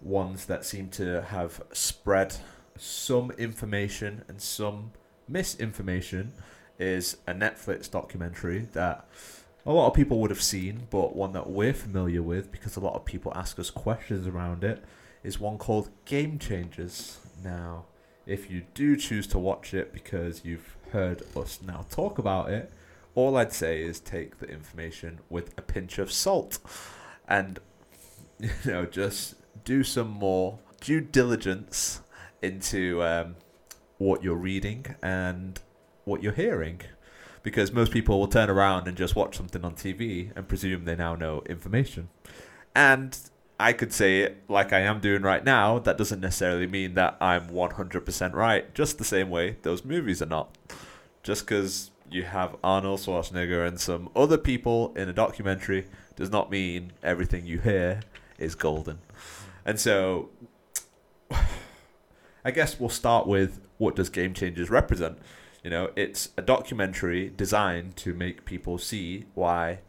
ones 0.00 0.46
that 0.46 0.64
seem 0.64 0.88
to 0.88 1.22
have 1.22 1.62
spread 1.72 2.34
some 2.76 3.30
information 3.32 4.24
and 4.26 4.42
some 4.42 4.90
misinformation 5.28 6.32
is 6.78 7.16
a 7.26 7.34
Netflix 7.34 7.90
documentary 7.90 8.68
that 8.72 9.06
a 9.66 9.72
lot 9.72 9.88
of 9.88 9.94
people 9.94 10.20
would 10.20 10.30
have 10.30 10.42
seen, 10.42 10.86
but 10.90 11.14
one 11.14 11.32
that 11.32 11.50
we're 11.50 11.74
familiar 11.74 12.22
with 12.22 12.50
because 12.50 12.76
a 12.76 12.80
lot 12.80 12.94
of 12.94 13.04
people 13.04 13.32
ask 13.34 13.58
us 13.58 13.70
questions 13.70 14.26
around 14.26 14.64
it 14.64 14.82
is 15.22 15.38
one 15.38 15.58
called 15.58 15.90
Game 16.04 16.38
Changers. 16.38 17.18
Now, 17.44 17.84
if 18.26 18.50
you 18.50 18.62
do 18.74 18.96
choose 18.96 19.26
to 19.28 19.38
watch 19.38 19.74
it 19.74 19.92
because 19.92 20.44
you've 20.44 20.76
heard 20.92 21.22
us 21.36 21.60
now 21.66 21.84
talk 21.90 22.18
about 22.18 22.50
it, 22.50 22.70
all 23.14 23.36
I'd 23.36 23.52
say 23.52 23.82
is 23.82 24.00
take 24.00 24.38
the 24.38 24.46
information 24.46 25.18
with 25.28 25.52
a 25.58 25.62
pinch 25.62 25.98
of 25.98 26.12
salt 26.12 26.58
and 27.26 27.58
you 28.38 28.50
know 28.64 28.86
just 28.86 29.34
do 29.64 29.82
some 29.82 30.08
more 30.08 30.60
due 30.80 31.00
diligence 31.00 32.00
into 32.42 33.02
um, 33.02 33.34
what 33.98 34.22
you're 34.22 34.34
reading 34.34 34.86
and 35.02 35.60
what 36.04 36.22
you're 36.22 36.32
hearing 36.32 36.80
because 37.42 37.72
most 37.72 37.92
people 37.92 38.18
will 38.18 38.28
turn 38.28 38.50
around 38.50 38.88
and 38.88 38.96
just 38.96 39.16
watch 39.16 39.36
something 39.36 39.64
on 39.64 39.74
TV 39.74 40.32
and 40.36 40.48
presume 40.48 40.84
they 40.84 40.96
now 40.96 41.14
know 41.14 41.42
information. 41.48 42.08
And 42.74 43.18
I 43.60 43.72
could 43.72 43.92
say 43.92 44.20
it 44.20 44.42
like 44.48 44.72
I 44.72 44.80
am 44.80 45.00
doing 45.00 45.22
right 45.22 45.44
now, 45.44 45.78
that 45.80 45.98
doesn't 45.98 46.20
necessarily 46.20 46.66
mean 46.66 46.94
that 46.94 47.16
I'm 47.20 47.48
100% 47.48 48.34
right, 48.34 48.74
just 48.74 48.98
the 48.98 49.04
same 49.04 49.30
way 49.30 49.56
those 49.62 49.84
movies 49.84 50.22
are 50.22 50.26
not. 50.26 50.56
Just 51.22 51.46
because 51.46 51.90
you 52.10 52.22
have 52.22 52.56
Arnold 52.62 53.00
Schwarzenegger 53.00 53.66
and 53.66 53.80
some 53.80 54.08
other 54.14 54.38
people 54.38 54.94
in 54.96 55.08
a 55.08 55.12
documentary 55.12 55.86
does 56.16 56.30
not 56.30 56.50
mean 56.50 56.92
everything 57.02 57.46
you 57.46 57.60
hear 57.60 58.00
is 58.38 58.54
golden. 58.54 58.98
And 59.64 59.78
so 59.78 60.30
I 62.44 62.50
guess 62.50 62.78
we'll 62.78 62.88
start 62.88 63.26
with 63.26 63.67
what 63.78 63.96
does 63.96 64.08
Game 64.08 64.34
Changers 64.34 64.70
represent? 64.70 65.18
You 65.64 65.70
know, 65.70 65.90
it's 65.96 66.30
a 66.36 66.42
documentary 66.42 67.30
designed 67.30 67.96
to 67.96 68.14
make 68.14 68.44
people 68.44 68.78
see 68.78 69.24
why 69.34 69.80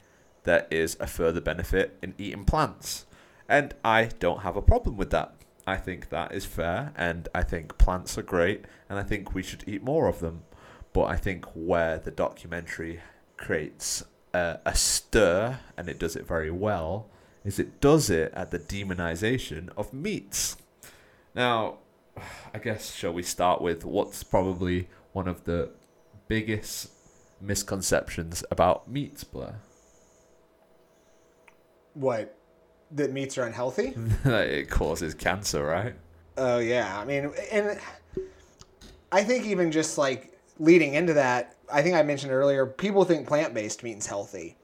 there 0.43 0.67
is 0.71 0.97
a 0.99 1.07
further 1.07 1.41
benefit 1.41 1.97
in 2.01 2.13
eating 2.17 2.45
plants. 2.45 3.05
And 3.47 3.73
I 3.83 4.05
don't 4.19 4.41
have 4.41 4.55
a 4.55 4.61
problem 4.61 4.97
with 4.97 5.11
that. 5.11 5.35
I 5.67 5.77
think 5.77 6.09
that 6.09 6.33
is 6.33 6.45
fair, 6.45 6.93
and 6.95 7.29
I 7.35 7.43
think 7.43 7.77
plants 7.77 8.17
are 8.17 8.23
great, 8.23 8.65
and 8.89 8.97
I 8.97 9.03
think 9.03 9.35
we 9.35 9.43
should 9.43 9.63
eat 9.67 9.83
more 9.83 10.07
of 10.07 10.19
them. 10.19 10.43
But 10.93 11.03
I 11.03 11.15
think 11.15 11.45
where 11.53 11.99
the 11.99 12.11
documentary 12.11 13.01
creates 13.37 14.03
a, 14.33 14.59
a 14.65 14.75
stir, 14.75 15.59
and 15.77 15.87
it 15.87 15.99
does 15.99 16.15
it 16.15 16.27
very 16.27 16.49
well, 16.49 17.07
is 17.45 17.59
it 17.59 17.79
does 17.79 18.09
it 18.09 18.33
at 18.33 18.51
the 18.51 18.59
demonization 18.59 19.69
of 19.77 19.93
meats. 19.93 20.57
Now, 21.35 21.77
I 22.53 22.57
guess, 22.59 22.93
shall 22.93 23.13
we 23.13 23.23
start 23.23 23.61
with 23.61 23.85
what's 23.85 24.23
probably 24.23 24.89
one 25.13 25.27
of 25.27 25.45
the 25.45 25.69
biggest 26.27 26.91
misconceptions 27.41 28.43
about 28.51 28.89
meats, 28.89 29.23
Blair? 29.23 29.61
What? 31.93 32.35
That 32.91 33.11
meats 33.11 33.37
are 33.37 33.43
unhealthy? 33.43 33.93
it 34.25 34.69
causes 34.69 35.13
cancer, 35.13 35.63
right? 35.63 35.95
Oh 36.37 36.59
yeah. 36.59 36.99
I 36.99 37.05
mean, 37.05 37.31
and 37.51 37.79
I 39.11 39.23
think 39.23 39.45
even 39.45 39.71
just 39.71 39.97
like 39.97 40.37
leading 40.59 40.93
into 40.93 41.13
that, 41.13 41.55
I 41.71 41.81
think 41.81 41.95
I 41.95 42.03
mentioned 42.03 42.31
earlier, 42.31 42.65
people 42.65 43.05
think 43.05 43.27
plant-based 43.27 43.83
means 43.83 44.07
healthy. 44.07 44.57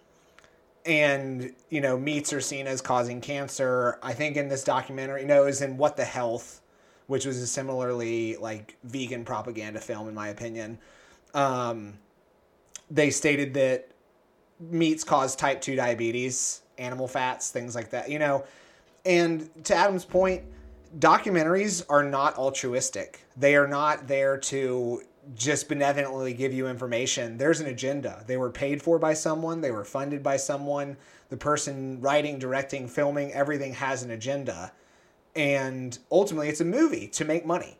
And, 0.85 1.51
you 1.69 1.81
know, 1.81 1.97
meats 1.97 2.31
are 2.31 2.41
seen 2.41 2.67
as 2.67 2.81
causing 2.81 3.19
cancer. 3.19 3.97
I 4.03 4.13
think 4.13 4.37
in 4.37 4.49
this 4.49 4.63
documentary, 4.63 5.21
you 5.21 5.27
know, 5.27 5.45
is 5.45 5.61
in 5.61 5.77
What 5.77 5.97
the 5.97 6.05
Health, 6.05 6.61
which 7.07 7.25
was 7.25 7.41
a 7.41 7.47
similarly 7.47 8.35
like 8.37 8.77
vegan 8.83 9.25
propaganda 9.25 9.79
film, 9.79 10.07
in 10.07 10.13
my 10.13 10.29
opinion. 10.29 10.77
Um, 11.33 11.93
they 12.89 13.09
stated 13.09 13.53
that 13.55 13.89
meats 14.59 15.03
cause 15.03 15.35
type 15.35 15.61
2 15.61 15.75
diabetes, 15.75 16.61
animal 16.77 17.07
fats, 17.07 17.51
things 17.51 17.75
like 17.75 17.89
that, 17.91 18.09
you 18.09 18.19
know. 18.19 18.45
And 19.05 19.49
to 19.65 19.75
Adam's 19.75 20.05
point, 20.05 20.43
documentaries 20.99 21.83
are 21.89 22.03
not 22.03 22.37
altruistic. 22.37 23.21
They 23.37 23.55
are 23.55 23.67
not 23.67 24.07
there 24.07 24.37
to 24.37 25.01
just 25.35 25.67
benevolently 25.67 26.33
give 26.33 26.53
you 26.53 26.67
information. 26.67 27.37
There's 27.37 27.59
an 27.59 27.67
agenda. 27.67 28.23
They 28.27 28.37
were 28.37 28.51
paid 28.51 28.81
for 28.81 28.99
by 28.99 29.13
someone, 29.13 29.61
they 29.61 29.71
were 29.71 29.85
funded 29.85 30.21
by 30.21 30.37
someone. 30.37 30.97
The 31.29 31.37
person 31.37 31.99
writing, 32.01 32.37
directing, 32.37 32.87
filming, 32.87 33.33
everything 33.33 33.73
has 33.73 34.03
an 34.03 34.11
agenda. 34.11 34.71
And 35.35 35.97
ultimately, 36.11 36.47
it's 36.47 36.61
a 36.61 36.65
movie 36.65 37.07
to 37.09 37.25
make 37.25 37.45
money. 37.45 37.77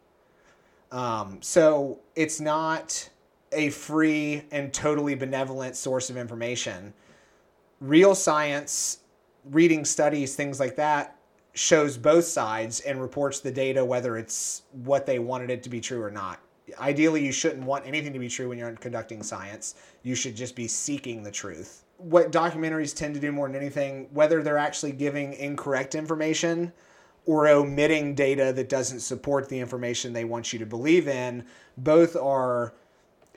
Um, 0.91 1.39
so 1.41 1.99
it's 2.15 2.39
not 2.39 3.09
a 3.51 3.69
free 3.69 4.43
and 4.51 4.73
totally 4.73 5.15
benevolent 5.15 5.75
source 5.75 6.09
of 6.09 6.17
information. 6.17 6.93
Real 7.79 8.15
science, 8.15 8.99
reading 9.51 9.85
studies, 9.85 10.35
things 10.35 10.59
like 10.59 10.75
that, 10.75 11.17
shows 11.53 11.97
both 11.97 12.25
sides 12.25 12.81
and 12.81 13.01
reports 13.01 13.39
the 13.39 13.51
data, 13.51 13.83
whether 13.83 14.17
it's 14.17 14.63
what 14.71 15.05
they 15.05 15.19
wanted 15.19 15.49
it 15.49 15.63
to 15.63 15.69
be 15.69 15.79
true 15.79 16.01
or 16.01 16.11
not. 16.11 16.39
Ideally, 16.79 17.23
you 17.25 17.31
shouldn't 17.31 17.63
want 17.63 17.85
anything 17.85 18.11
to 18.13 18.19
be 18.19 18.27
true 18.27 18.49
when 18.49 18.57
you're 18.57 18.71
conducting 18.73 19.23
science. 19.23 19.75
You 20.03 20.15
should 20.15 20.35
just 20.35 20.55
be 20.55 20.67
seeking 20.67 21.23
the 21.23 21.31
truth. 21.31 21.83
What 21.97 22.31
documentaries 22.31 22.95
tend 22.95 23.13
to 23.15 23.21
do 23.21 23.31
more 23.31 23.47
than 23.47 23.55
anything, 23.55 24.09
whether 24.11 24.43
they're 24.43 24.57
actually 24.57 24.91
giving 24.91 25.33
incorrect 25.33 25.95
information 25.95 26.73
or 27.25 27.47
omitting 27.47 28.15
data 28.15 28.53
that 28.53 28.69
doesn't 28.69 28.99
support 28.99 29.49
the 29.49 29.59
information 29.59 30.13
they 30.13 30.25
want 30.25 30.53
you 30.53 30.59
to 30.59 30.65
believe 30.65 31.07
in, 31.07 31.45
both 31.77 32.15
are 32.15 32.73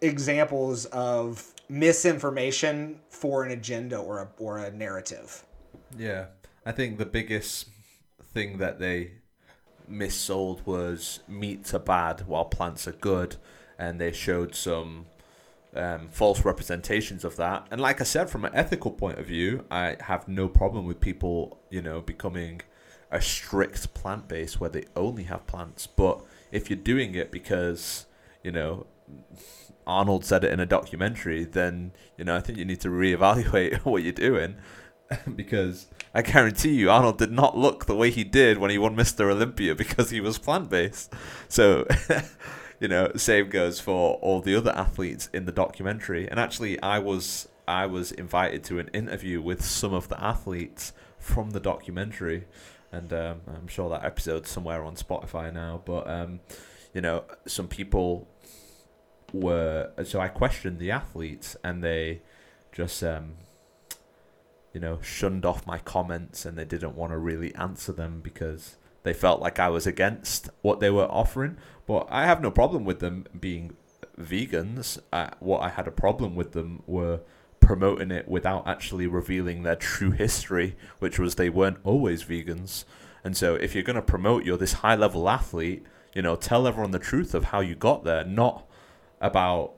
examples 0.03 0.85
of 0.87 1.55
misinformation 1.69 3.01
for 3.09 3.45
an 3.45 3.51
agenda 3.51 3.97
or 3.97 4.21
a, 4.21 4.29
or 4.39 4.59
a 4.59 4.71
narrative. 4.71 5.45
Yeah. 5.97 6.27
I 6.65 6.73
think 6.73 6.99
the 6.99 7.07
biggest 7.07 7.69
thing 8.35 8.59
that 8.59 8.79
they 8.79 9.13
missold 9.91 10.67
was 10.67 11.21
meats 11.27 11.73
are 11.73 11.79
bad 11.79 12.27
while 12.27 12.45
plants 12.45 12.87
are 12.87 12.93
good, 12.93 13.37
and 13.79 14.01
they 14.01 14.13
showed 14.13 14.55
some 14.55 15.07
um, 15.75 16.09
false 16.09 16.45
representations 16.45 17.25
of 17.25 17.37
that. 17.37 17.67
And 17.71 17.81
like 17.81 18.01
I 18.01 18.05
said, 18.05 18.29
from 18.29 18.45
an 18.45 18.55
ethical 18.55 18.91
point 18.91 19.19
of 19.19 19.27
view, 19.27 19.65
I 19.71 19.97
have 20.01 20.29
no 20.29 20.49
problem 20.49 20.85
with 20.85 21.01
people, 21.01 21.59
you 21.71 21.81
know, 21.81 22.01
becoming 22.01 22.61
a 23.11 23.21
strict 23.21 23.95
plant 23.95 24.29
base 24.29 24.61
where 24.61 24.71
they 24.71 24.85
only 24.95 25.25
have 25.25 25.47
plants. 25.47 25.87
But 25.87 26.23
if 26.53 26.69
you're 26.69 26.79
doing 26.79 27.15
it 27.15 27.31
because, 27.31 28.07
you 28.43 28.53
know, 28.53 28.87
Arnold 29.87 30.25
said 30.25 30.45
it 30.45 30.53
in 30.53 30.61
a 30.61 30.67
documentary, 30.67 31.45
then 31.45 31.93
you 32.19 32.25
know 32.25 32.37
I 32.37 32.41
think 32.41 32.59
you 32.59 32.65
need 32.65 32.81
to 32.83 32.89
reevaluate 32.89 33.79
what 33.85 34.03
you're 34.03 34.13
doing 34.13 34.57
because 35.35 35.87
I 36.15 36.23
guarantee 36.23 36.75
you 36.75 36.91
Arnold 36.91 37.19
did 37.19 37.33
not 37.33 37.57
look 37.57 37.87
the 37.87 37.97
way 37.97 38.11
he 38.11 38.25
did 38.25 38.59
when 38.59 38.71
he 38.71 38.77
won 38.77 38.95
Mr. 38.97 39.31
Olympia 39.31 39.75
because 39.75 40.11
he 40.11 40.21
was 40.21 40.37
plant 40.37 40.69
based. 40.69 41.13
So 41.49 41.87
you 42.81 42.89
know, 42.89 43.11
same 43.17 43.49
goes 43.49 43.81
for 43.81 44.15
all 44.17 44.41
the 44.41 44.55
other 44.55 44.73
athletes 44.73 45.29
in 45.33 45.47
the 45.47 45.53
documentary. 45.53 46.29
And 46.29 46.39
actually, 46.39 46.81
I 46.83 46.99
was 46.99 47.49
I 47.67 47.87
was 47.87 48.13
invited 48.13 48.65
to 48.65 48.79
an 48.79 48.89
interview 48.89 49.43
with 49.43 49.65
some 49.65 49.93
of 49.93 50.09
the 50.09 50.23
athletes 50.23 50.93
from 51.19 51.51
the 51.51 51.61
documentary, 51.61 52.47
and 52.93 53.13
um, 53.13 53.41
I'm 53.47 53.69
sure 53.69 53.91
that 53.91 54.05
episode's 54.05 54.51
somewhere 54.51 54.83
on 54.83 54.97
Spotify 54.97 55.53
now. 55.53 55.83
But 55.85 56.09
um, 56.09 56.41
you 56.95 57.01
know, 57.01 57.25
some 57.47 57.69
people 57.69 58.29
were 59.33 59.91
so 60.05 60.21
I 60.21 60.29
questioned 60.29 60.79
the 60.79 60.91
athletes, 60.91 61.57
and 61.63 61.83
they 61.83 62.23
just 62.73 63.03
um, 63.03 63.35
you 64.73 64.81
know 64.81 65.01
shunned 65.03 65.45
off 65.45 65.67
my 65.67 65.79
comments, 65.79 66.45
and 66.45 66.57
they 66.57 66.65
didn't 66.65 66.97
want 66.97 67.13
to 67.13 67.19
really 67.19 67.55
answer 67.55 67.93
them 67.93 68.21
because 68.23 68.77
they 69.03 69.13
felt 69.13 69.41
like 69.41 69.59
I 69.59 69.69
was 69.69 69.87
against 69.87 70.51
what 70.63 70.81
they 70.81 70.91
were 70.91 71.07
offering. 71.07 71.57
But 71.87 72.09
I 72.11 72.27
have 72.27 72.43
no 72.43 72.51
problem 72.51 72.85
with 72.85 73.01
them 73.01 73.27
being 73.39 73.77
vegans. 74.19 74.99
What 75.41 75.61
I 75.61 75.69
had 75.69 75.87
a 75.87 75.93
problem 75.93 76.35
with 76.35 76.53
them 76.53 76.83
were 76.87 77.21
promoting 77.69 78.11
it 78.11 78.27
without 78.27 78.67
actually 78.67 79.07
revealing 79.07 79.63
their 79.63 79.77
true 79.77 80.11
history, 80.11 80.75
which 81.01 81.19
was 81.19 81.35
they 81.35 81.51
weren't 81.51 81.77
always 81.85 82.25
vegans. 82.25 82.87
And 83.23 83.37
so 83.37 83.57
if 83.57 83.75
you're 83.75 83.85
going 83.85 83.97
to 83.97 84.01
promote 84.01 84.47
you're 84.47 84.57
this 84.57 84.73
high 84.73 84.95
level 84.95 85.29
athlete, 85.29 85.85
you 86.15 86.23
know, 86.23 86.35
tell 86.35 86.67
everyone 86.67 86.93
the 86.93 86.99
truth 86.99 87.35
of 87.35 87.45
how 87.45 87.61
you 87.61 87.75
got 87.75 88.05
there, 88.05 88.25
not 88.25 88.67
about 89.21 89.75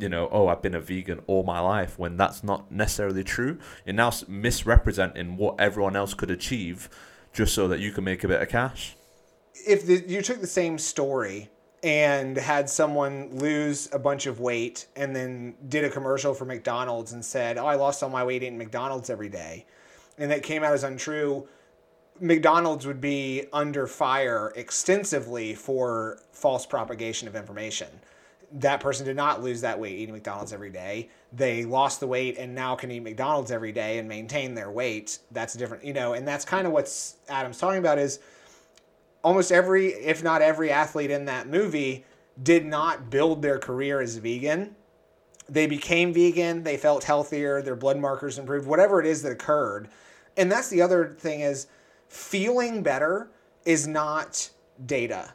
you 0.00 0.08
know, 0.08 0.28
oh, 0.32 0.48
I've 0.48 0.62
been 0.62 0.74
a 0.74 0.80
vegan 0.80 1.20
all 1.28 1.44
my 1.44 1.60
life 1.60 1.96
when 1.96 2.16
that's 2.16 2.42
not 2.42 2.72
necessarily 2.72 3.22
true. 3.22 3.58
You're 3.86 3.94
now 3.94 4.10
misrepresenting 4.26 5.36
what 5.36 5.60
everyone 5.60 5.94
else 5.94 6.14
could 6.14 6.30
achieve 6.30 6.88
just 7.32 7.54
so 7.54 7.68
that 7.68 7.78
you 7.78 7.92
can 7.92 8.02
make 8.02 8.24
a 8.24 8.28
bit 8.28 8.42
of 8.42 8.48
cash. 8.48 8.96
If 9.54 9.86
the, 9.86 10.02
you 10.08 10.22
took 10.22 10.40
the 10.40 10.48
same 10.48 10.76
story 10.76 11.50
and 11.82 12.36
had 12.36 12.70
someone 12.70 13.28
lose 13.32 13.88
a 13.92 13.98
bunch 13.98 14.26
of 14.26 14.40
weight 14.40 14.86
and 14.94 15.14
then 15.14 15.54
did 15.68 15.84
a 15.84 15.90
commercial 15.90 16.32
for 16.34 16.44
McDonald's 16.44 17.12
and 17.12 17.24
said, 17.24 17.58
"Oh, 17.58 17.66
I 17.66 17.74
lost 17.74 18.02
all 18.02 18.10
my 18.10 18.24
weight 18.24 18.42
eating 18.42 18.58
McDonald's 18.58 19.10
every 19.10 19.28
day," 19.28 19.66
and 20.18 20.30
that 20.30 20.42
came 20.42 20.62
out 20.62 20.72
as 20.72 20.84
untrue, 20.84 21.48
McDonald's 22.20 22.86
would 22.86 23.00
be 23.00 23.46
under 23.52 23.86
fire 23.86 24.52
extensively 24.54 25.54
for 25.54 26.20
false 26.32 26.66
propagation 26.66 27.26
of 27.26 27.34
information. 27.34 27.88
That 28.52 28.80
person 28.80 29.06
did 29.06 29.16
not 29.16 29.42
lose 29.42 29.62
that 29.62 29.80
weight 29.80 29.98
eating 29.98 30.14
McDonald's 30.14 30.52
every 30.52 30.70
day. 30.70 31.08
They 31.32 31.64
lost 31.64 32.00
the 32.00 32.06
weight 32.06 32.36
and 32.38 32.54
now 32.54 32.76
can 32.76 32.90
eat 32.90 33.00
McDonald's 33.00 33.50
every 33.50 33.72
day 33.72 33.98
and 33.98 34.06
maintain 34.06 34.54
their 34.54 34.70
weight. 34.70 35.18
That's 35.30 35.54
different, 35.54 35.84
you 35.84 35.94
know, 35.94 36.12
and 36.12 36.28
that's 36.28 36.44
kind 36.44 36.66
of 36.66 36.72
what 36.72 37.14
Adam's 37.28 37.58
talking 37.58 37.78
about 37.78 37.98
is 37.98 38.20
almost 39.22 39.52
every, 39.52 39.88
if 39.88 40.22
not 40.22 40.42
every 40.42 40.70
athlete 40.70 41.10
in 41.10 41.24
that 41.26 41.48
movie 41.48 42.04
did 42.42 42.64
not 42.64 43.10
build 43.10 43.42
their 43.42 43.58
career 43.58 44.00
as 44.00 44.16
vegan. 44.16 44.74
They 45.48 45.66
became 45.66 46.12
vegan, 46.12 46.62
they 46.62 46.76
felt 46.76 47.04
healthier, 47.04 47.62
their 47.62 47.76
blood 47.76 47.98
markers 47.98 48.38
improved, 48.38 48.66
whatever 48.66 49.00
it 49.00 49.06
is 49.06 49.22
that 49.22 49.32
occurred. 49.32 49.88
And 50.36 50.50
that's 50.50 50.68
the 50.68 50.80
other 50.80 51.14
thing 51.18 51.40
is 51.40 51.66
feeling 52.08 52.82
better 52.82 53.30
is 53.64 53.86
not 53.86 54.50
data. 54.86 55.34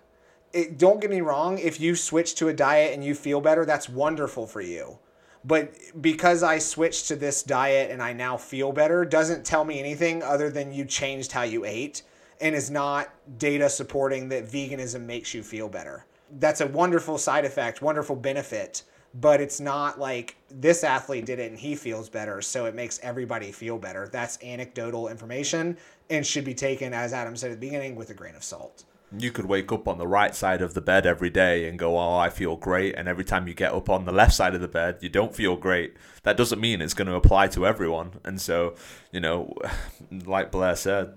It, 0.53 0.77
don't 0.77 1.01
get 1.01 1.11
me 1.11 1.21
wrong, 1.21 1.59
if 1.59 1.79
you 1.79 1.95
switch 1.95 2.35
to 2.35 2.47
a 2.47 2.53
diet 2.53 2.93
and 2.93 3.03
you 3.03 3.13
feel 3.13 3.41
better, 3.41 3.65
that's 3.65 3.89
wonderful 3.89 4.47
for 4.47 4.61
you. 4.61 4.97
But 5.43 5.73
because 6.01 6.41
I 6.41 6.57
switched 6.57 7.07
to 7.09 7.15
this 7.15 7.43
diet 7.43 7.91
and 7.91 8.01
I 8.01 8.13
now 8.13 8.37
feel 8.37 8.71
better 8.71 9.05
doesn't 9.05 9.45
tell 9.45 9.63
me 9.63 9.79
anything 9.79 10.23
other 10.23 10.49
than 10.49 10.73
you 10.73 10.83
changed 10.83 11.31
how 11.31 11.43
you 11.43 11.63
ate 11.63 12.01
and 12.41 12.55
is 12.55 12.69
not 12.69 13.13
data 13.37 13.69
supporting 13.69 14.29
that 14.29 14.47
veganism 14.47 15.05
makes 15.05 15.33
you 15.33 15.43
feel 15.43 15.69
better. 15.69 16.05
That's 16.39 16.61
a 16.61 16.67
wonderful 16.67 17.17
side 17.17 17.45
effect, 17.45 17.81
wonderful 17.81 18.15
benefit, 18.15 18.83
but 19.13 19.41
it's 19.41 19.59
not 19.59 19.99
like 19.99 20.35
this 20.49 20.83
athlete 20.83 21.25
did 21.25 21.39
it 21.39 21.49
and 21.49 21.59
he 21.59 21.75
feels 21.75 22.09
better, 22.09 22.41
so 22.41 22.65
it 22.65 22.75
makes 22.75 22.99
everybody 23.01 23.51
feel 23.51 23.77
better. 23.77 24.07
That's 24.11 24.37
anecdotal 24.43 25.07
information 25.07 25.77
and 26.09 26.25
should 26.25 26.45
be 26.45 26.53
taken, 26.53 26.93
as 26.93 27.13
Adam 27.13 27.35
said 27.35 27.51
at 27.51 27.59
the 27.59 27.65
beginning, 27.67 27.95
with 27.95 28.09
a 28.09 28.13
grain 28.13 28.35
of 28.35 28.43
salt. 28.43 28.83
You 29.17 29.31
could 29.31 29.45
wake 29.45 29.71
up 29.71 29.87
on 29.87 29.97
the 29.97 30.07
right 30.07 30.35
side 30.35 30.61
of 30.61 30.73
the 30.73 30.81
bed 30.81 31.05
every 31.05 31.29
day 31.29 31.69
and 31.69 31.79
go, 31.79 31.97
Oh, 31.97 32.17
I 32.17 32.29
feel 32.29 32.57
great. 32.57 32.93
And 32.95 33.07
every 33.07 33.23
time 33.23 33.47
you 33.47 33.53
get 33.53 33.73
up 33.73 33.89
on 33.89 34.03
the 34.03 34.11
left 34.11 34.33
side 34.33 34.53
of 34.53 34.59
the 34.59 34.67
bed, 34.67 34.97
you 34.99 35.07
don't 35.07 35.33
feel 35.33 35.55
great. 35.55 35.95
That 36.23 36.35
doesn't 36.35 36.59
mean 36.59 36.81
it's 36.81 36.93
going 36.93 37.07
to 37.07 37.15
apply 37.15 37.47
to 37.49 37.65
everyone. 37.65 38.19
And 38.25 38.41
so, 38.41 38.75
you 39.13 39.21
know, 39.21 39.53
like 40.11 40.51
Blair 40.51 40.75
said, 40.75 41.13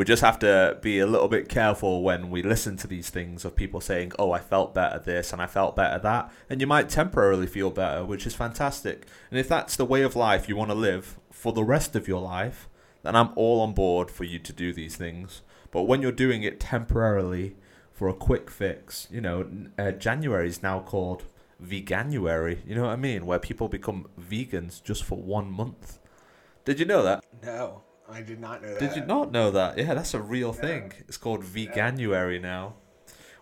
we 0.00 0.06
just 0.06 0.22
have 0.22 0.38
to 0.38 0.78
be 0.80 0.98
a 0.98 1.06
little 1.06 1.28
bit 1.28 1.46
careful 1.46 2.02
when 2.02 2.30
we 2.30 2.42
listen 2.42 2.74
to 2.74 2.86
these 2.86 3.10
things 3.10 3.44
of 3.44 3.54
people 3.54 3.82
saying, 3.82 4.12
"Oh, 4.18 4.32
I 4.32 4.38
felt 4.38 4.72
better 4.72 4.98
this 4.98 5.30
and 5.30 5.42
I 5.42 5.46
felt 5.46 5.76
better 5.76 5.98
that," 5.98 6.32
and 6.48 6.58
you 6.58 6.66
might 6.66 6.88
temporarily 6.88 7.46
feel 7.46 7.68
better, 7.68 8.02
which 8.02 8.26
is 8.26 8.34
fantastic. 8.34 9.06
And 9.30 9.38
if 9.38 9.46
that's 9.46 9.76
the 9.76 9.84
way 9.84 10.00
of 10.00 10.16
life 10.16 10.48
you 10.48 10.56
want 10.56 10.70
to 10.70 10.74
live 10.74 11.18
for 11.30 11.52
the 11.52 11.64
rest 11.64 11.94
of 11.94 12.08
your 12.08 12.22
life, 12.22 12.66
then 13.02 13.14
I'm 13.14 13.32
all 13.36 13.60
on 13.60 13.74
board 13.74 14.10
for 14.10 14.24
you 14.24 14.38
to 14.38 14.54
do 14.54 14.72
these 14.72 14.96
things. 14.96 15.42
But 15.70 15.82
when 15.82 16.00
you're 16.00 16.12
doing 16.12 16.44
it 16.44 16.60
temporarily 16.60 17.56
for 17.92 18.08
a 18.08 18.14
quick 18.14 18.50
fix, 18.50 19.06
you 19.10 19.20
know, 19.20 19.50
uh, 19.78 19.90
January 19.90 20.48
is 20.48 20.62
now 20.62 20.80
called 20.80 21.24
Veganuary. 21.62 22.66
You 22.66 22.74
know 22.74 22.84
what 22.84 22.92
I 22.92 22.96
mean? 22.96 23.26
Where 23.26 23.38
people 23.38 23.68
become 23.68 24.06
vegans 24.18 24.82
just 24.82 25.04
for 25.04 25.18
one 25.18 25.52
month. 25.52 25.98
Did 26.64 26.80
you 26.80 26.86
know 26.86 27.02
that? 27.02 27.22
No. 27.42 27.82
I 28.10 28.22
did 28.22 28.40
not 28.40 28.62
know 28.62 28.74
that. 28.74 28.80
Did 28.80 28.96
you 28.96 29.04
not 29.04 29.32
know 29.32 29.50
that? 29.50 29.78
Yeah, 29.78 29.94
that's 29.94 30.14
a 30.14 30.20
real 30.20 30.52
thing. 30.52 30.92
It's 31.08 31.16
called 31.16 31.42
Veganuary 31.42 32.40
now, 32.40 32.74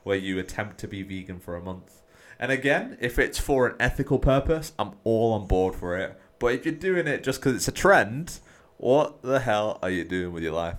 where 0.03 0.17
you 0.17 0.39
attempt 0.39 0.79
to 0.79 0.89
be 0.89 1.03
vegan 1.03 1.41
for 1.41 1.57
a 1.57 1.61
month. 1.61 2.03
And 2.39 2.53
again, 2.53 2.97
if 3.01 3.19
it's 3.19 3.39
for 3.39 3.67
an 3.67 3.77
ethical 3.81 4.19
purpose, 4.19 4.73
I'm 4.79 4.93
all 5.05 5.33
on 5.33 5.47
board 5.47 5.75
for 5.75 5.97
it. 5.97 6.19
But 6.39 6.55
if 6.55 6.65
you're 6.65 6.75
doing 6.75 7.07
it 7.07 7.25
just 7.25 7.41
because 7.41 7.55
it's 7.57 7.69
a 7.69 7.73
trend, 7.73 8.39
what 8.77 9.23
the 9.23 9.41
hell 9.41 9.79
are 9.83 9.91
you 9.91 10.05
doing 10.05 10.33
with 10.33 10.43
your 10.43 10.53
life? 10.53 10.77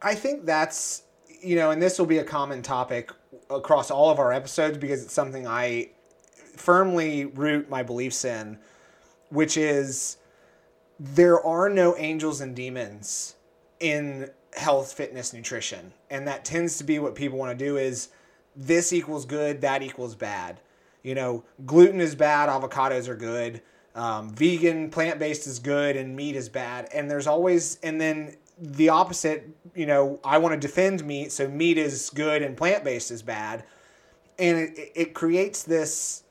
I 0.00 0.14
think 0.14 0.44
that's, 0.44 1.02
you 1.42 1.56
know, 1.56 1.70
and 1.70 1.82
this 1.82 1.98
will 1.98 2.06
be 2.06 2.18
a 2.18 2.24
common 2.24 2.62
topic 2.62 3.10
across 3.50 3.90
all 3.90 4.10
of 4.10 4.18
our 4.18 4.32
episodes 4.32 4.78
because 4.78 5.02
it's 5.02 5.12
something 5.12 5.46
I 5.46 5.90
firmly 6.56 7.24
root 7.24 7.68
my 7.68 7.82
beliefs 7.82 8.24
in, 8.24 8.58
which 9.30 9.56
is 9.56 10.18
there 10.98 11.44
are 11.44 11.68
no 11.68 11.96
angels 11.96 12.40
and 12.40 12.54
demons 12.54 13.36
in 13.80 14.30
health 14.56 14.92
fitness 14.92 15.32
nutrition 15.32 15.92
and 16.10 16.28
that 16.28 16.44
tends 16.44 16.78
to 16.78 16.84
be 16.84 16.98
what 16.98 17.14
people 17.14 17.38
want 17.38 17.56
to 17.56 17.64
do 17.64 17.76
is 17.76 18.08
this 18.56 18.92
equals 18.92 19.24
good, 19.24 19.60
that 19.62 19.82
equals 19.82 20.14
bad. 20.14 20.60
You 21.02 21.14
know, 21.14 21.44
gluten 21.66 22.00
is 22.00 22.14
bad, 22.14 22.48
avocados 22.48 23.08
are 23.08 23.16
good. 23.16 23.62
Um, 23.94 24.30
vegan, 24.30 24.90
plant 24.90 25.18
based 25.18 25.46
is 25.46 25.58
good, 25.58 25.96
and 25.96 26.16
meat 26.16 26.36
is 26.36 26.48
bad. 26.48 26.88
And 26.94 27.10
there's 27.10 27.26
always, 27.26 27.78
and 27.82 28.00
then 28.00 28.36
the 28.58 28.88
opposite, 28.88 29.48
you 29.74 29.86
know, 29.86 30.20
I 30.24 30.38
want 30.38 30.60
to 30.60 30.66
defend 30.66 31.04
meat, 31.04 31.32
so 31.32 31.48
meat 31.48 31.78
is 31.78 32.10
good 32.10 32.42
and 32.42 32.56
plant 32.56 32.84
based 32.84 33.10
is 33.10 33.22
bad. 33.22 33.64
And 34.38 34.58
it, 34.58 34.92
it 34.94 35.14
creates 35.14 35.62
this 35.62 36.22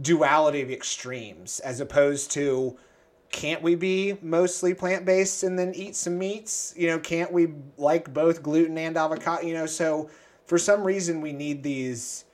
duality 0.00 0.62
of 0.62 0.70
extremes 0.70 1.60
as 1.60 1.80
opposed 1.80 2.30
to 2.32 2.76
can't 3.36 3.60
we 3.60 3.74
be 3.74 4.16
mostly 4.22 4.72
plant 4.72 5.04
based 5.04 5.42
and 5.42 5.58
then 5.58 5.74
eat 5.74 5.94
some 5.94 6.16
meats? 6.16 6.72
You 6.74 6.86
know, 6.86 6.98
can't 6.98 7.30
we 7.30 7.48
like 7.76 8.12
both 8.14 8.42
gluten 8.42 8.78
and 8.78 8.96
avocado? 8.96 9.46
You 9.46 9.52
know, 9.52 9.66
so 9.66 10.08
for 10.46 10.56
some 10.56 10.82
reason 10.82 11.20
we 11.20 11.32
need 11.32 11.62
these 11.62 12.24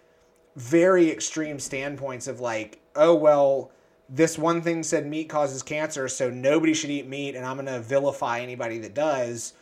very 0.54 1.10
extreme 1.10 1.58
standpoints 1.58 2.28
of 2.28 2.38
like, 2.38 2.80
oh, 2.94 3.16
well, 3.16 3.72
this 4.08 4.38
one 4.38 4.62
thing 4.62 4.84
said 4.84 5.04
meat 5.04 5.28
causes 5.28 5.60
cancer, 5.60 6.06
so 6.06 6.30
nobody 6.30 6.72
should 6.72 6.90
eat 6.90 7.08
meat, 7.08 7.34
and 7.34 7.44
I'm 7.44 7.56
going 7.56 7.66
to 7.66 7.80
vilify 7.80 8.38
anybody 8.38 8.78
that 8.78 8.94
does. 8.94 9.54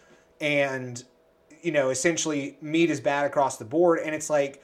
And, 0.43 1.03
you 1.63 1.73
know, 1.73 1.89
essentially 1.89 2.59
meat 2.61 2.91
is 2.91 3.01
bad 3.01 3.25
across 3.25 3.57
the 3.57 3.65
board. 3.65 4.01
And 4.01 4.15
it's 4.15 4.29
like, 4.29 4.63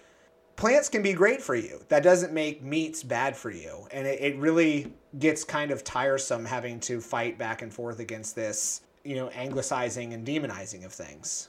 plants 0.57 0.89
can 0.89 1.03
be 1.03 1.13
great 1.13 1.43
for 1.43 1.55
you. 1.55 1.81
That 1.89 2.03
doesn't 2.03 2.33
make 2.33 2.63
meats 2.63 3.03
bad 3.03 3.37
for 3.37 3.51
you. 3.51 3.87
And 3.93 4.07
it, 4.07 4.21
it 4.21 4.37
really 4.39 4.93
gets 5.19 5.45
kind 5.45 5.71
of 5.71 5.85
tiresome 5.85 6.45
having 6.45 6.81
to 6.81 7.01
fight 7.01 7.39
back 7.39 7.63
and 7.63 7.73
forth 7.73 8.01
against 8.01 8.35
this, 8.35 8.81
you 9.05 9.15
know, 9.15 9.29
anglicizing 9.31 10.13
and 10.15 10.27
demonizing 10.27 10.85
of 10.85 10.93
things. 10.93 11.49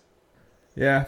Yeah. 0.76 1.06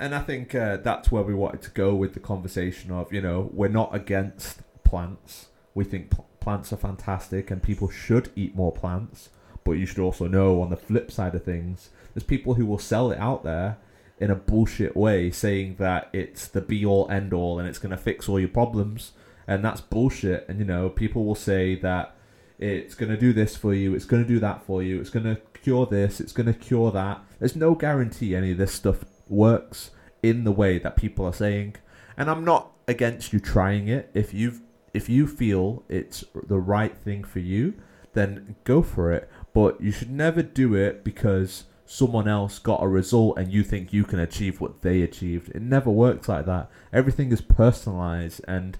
And 0.00 0.14
I 0.14 0.20
think 0.20 0.54
uh, 0.54 0.78
that's 0.78 1.12
where 1.12 1.22
we 1.22 1.34
wanted 1.34 1.62
to 1.62 1.70
go 1.70 1.94
with 1.94 2.14
the 2.14 2.20
conversation 2.20 2.90
of, 2.90 3.12
you 3.12 3.20
know, 3.20 3.50
we're 3.52 3.68
not 3.68 3.94
against 3.94 4.58
plants. 4.82 5.46
We 5.74 5.84
think 5.84 6.10
pl- 6.10 6.26
plants 6.40 6.72
are 6.72 6.76
fantastic 6.76 7.50
and 7.50 7.62
people 7.62 7.88
should 7.88 8.30
eat 8.34 8.56
more 8.56 8.72
plants. 8.72 9.28
But 9.64 9.72
you 9.72 9.86
should 9.86 10.00
also 10.00 10.26
know 10.26 10.60
on 10.60 10.70
the 10.70 10.76
flip 10.76 11.12
side 11.12 11.36
of 11.36 11.44
things, 11.44 11.90
there's 12.14 12.24
people 12.24 12.54
who 12.54 12.66
will 12.66 12.80
sell 12.80 13.12
it 13.12 13.18
out 13.18 13.44
there 13.44 13.76
in 14.22 14.30
a 14.30 14.36
bullshit 14.36 14.96
way 14.96 15.32
saying 15.32 15.74
that 15.80 16.08
it's 16.12 16.46
the 16.46 16.60
be 16.60 16.86
all 16.86 17.10
end 17.10 17.32
all 17.32 17.58
and 17.58 17.68
it's 17.68 17.80
going 17.80 17.90
to 17.90 17.96
fix 17.96 18.28
all 18.28 18.38
your 18.38 18.48
problems. 18.48 19.10
And 19.48 19.64
that's 19.64 19.80
bullshit. 19.80 20.48
And 20.48 20.60
you 20.60 20.64
know 20.64 20.88
people 20.88 21.24
will 21.24 21.34
say 21.34 21.74
that 21.80 22.14
it's 22.56 22.94
going 22.94 23.10
to 23.10 23.18
do 23.18 23.32
this 23.32 23.56
for 23.56 23.74
you 23.74 23.92
it's 23.92 24.04
going 24.04 24.22
to 24.22 24.28
do 24.28 24.38
that 24.38 24.64
for 24.64 24.84
you 24.84 25.00
it's 25.00 25.10
going 25.10 25.24
to 25.24 25.34
cure 25.64 25.84
this 25.84 26.20
it's 26.20 26.32
going 26.32 26.46
to 26.46 26.54
cure 26.54 26.92
that. 26.92 27.20
There's 27.40 27.56
no 27.56 27.74
guarantee 27.74 28.36
any 28.36 28.52
of 28.52 28.58
this 28.58 28.72
stuff 28.72 29.04
works 29.28 29.90
in 30.22 30.44
the 30.44 30.52
way 30.52 30.78
that 30.78 30.96
people 30.96 31.26
are 31.26 31.32
saying. 31.32 31.74
And 32.16 32.30
i'm 32.30 32.44
not 32.44 32.70
against 32.86 33.32
you 33.32 33.40
trying 33.40 33.88
it. 33.88 34.08
If 34.14 34.32
you 34.32 34.60
if 34.94 35.08
you 35.08 35.26
feel 35.26 35.82
it's 35.88 36.22
the 36.46 36.60
right 36.60 36.96
thing 36.96 37.24
for 37.24 37.40
you 37.40 37.74
then 38.12 38.54
go 38.62 38.82
for 38.82 39.10
it. 39.10 39.28
But 39.52 39.80
you 39.80 39.90
should 39.90 40.10
never 40.10 40.42
do 40.42 40.76
it 40.76 41.02
because 41.02 41.64
someone 41.92 42.26
else 42.26 42.58
got 42.58 42.82
a 42.82 42.88
result 42.88 43.36
and 43.36 43.52
you 43.52 43.62
think 43.62 43.92
you 43.92 44.02
can 44.02 44.18
achieve 44.18 44.62
what 44.62 44.80
they 44.80 45.02
achieved. 45.02 45.50
It 45.50 45.60
never 45.60 45.90
works 45.90 46.26
like 46.26 46.46
that. 46.46 46.70
Everything 46.90 47.30
is 47.30 47.42
personalized 47.42 48.40
and 48.48 48.78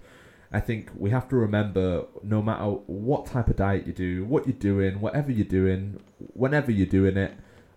I 0.51 0.61
think 0.61 0.91
we 0.97 1.11
have 1.11 1.29
to 1.29 1.37
remember 1.37 2.07
no 2.23 2.41
matter 2.41 2.65
what 2.65 3.27
type 3.27 3.49
of 3.49 3.57
diet 3.57 3.87
you 3.87 3.93
do, 3.93 4.25
what 4.25 4.47
you're 4.47 4.57
doing, 4.57 5.03
whatever 5.03 5.31
you're 5.31 5.45
doing, 5.45 6.01
whenever 6.33 6.71
you're 6.71 6.87
doing 6.87 7.19
it, 7.19 7.35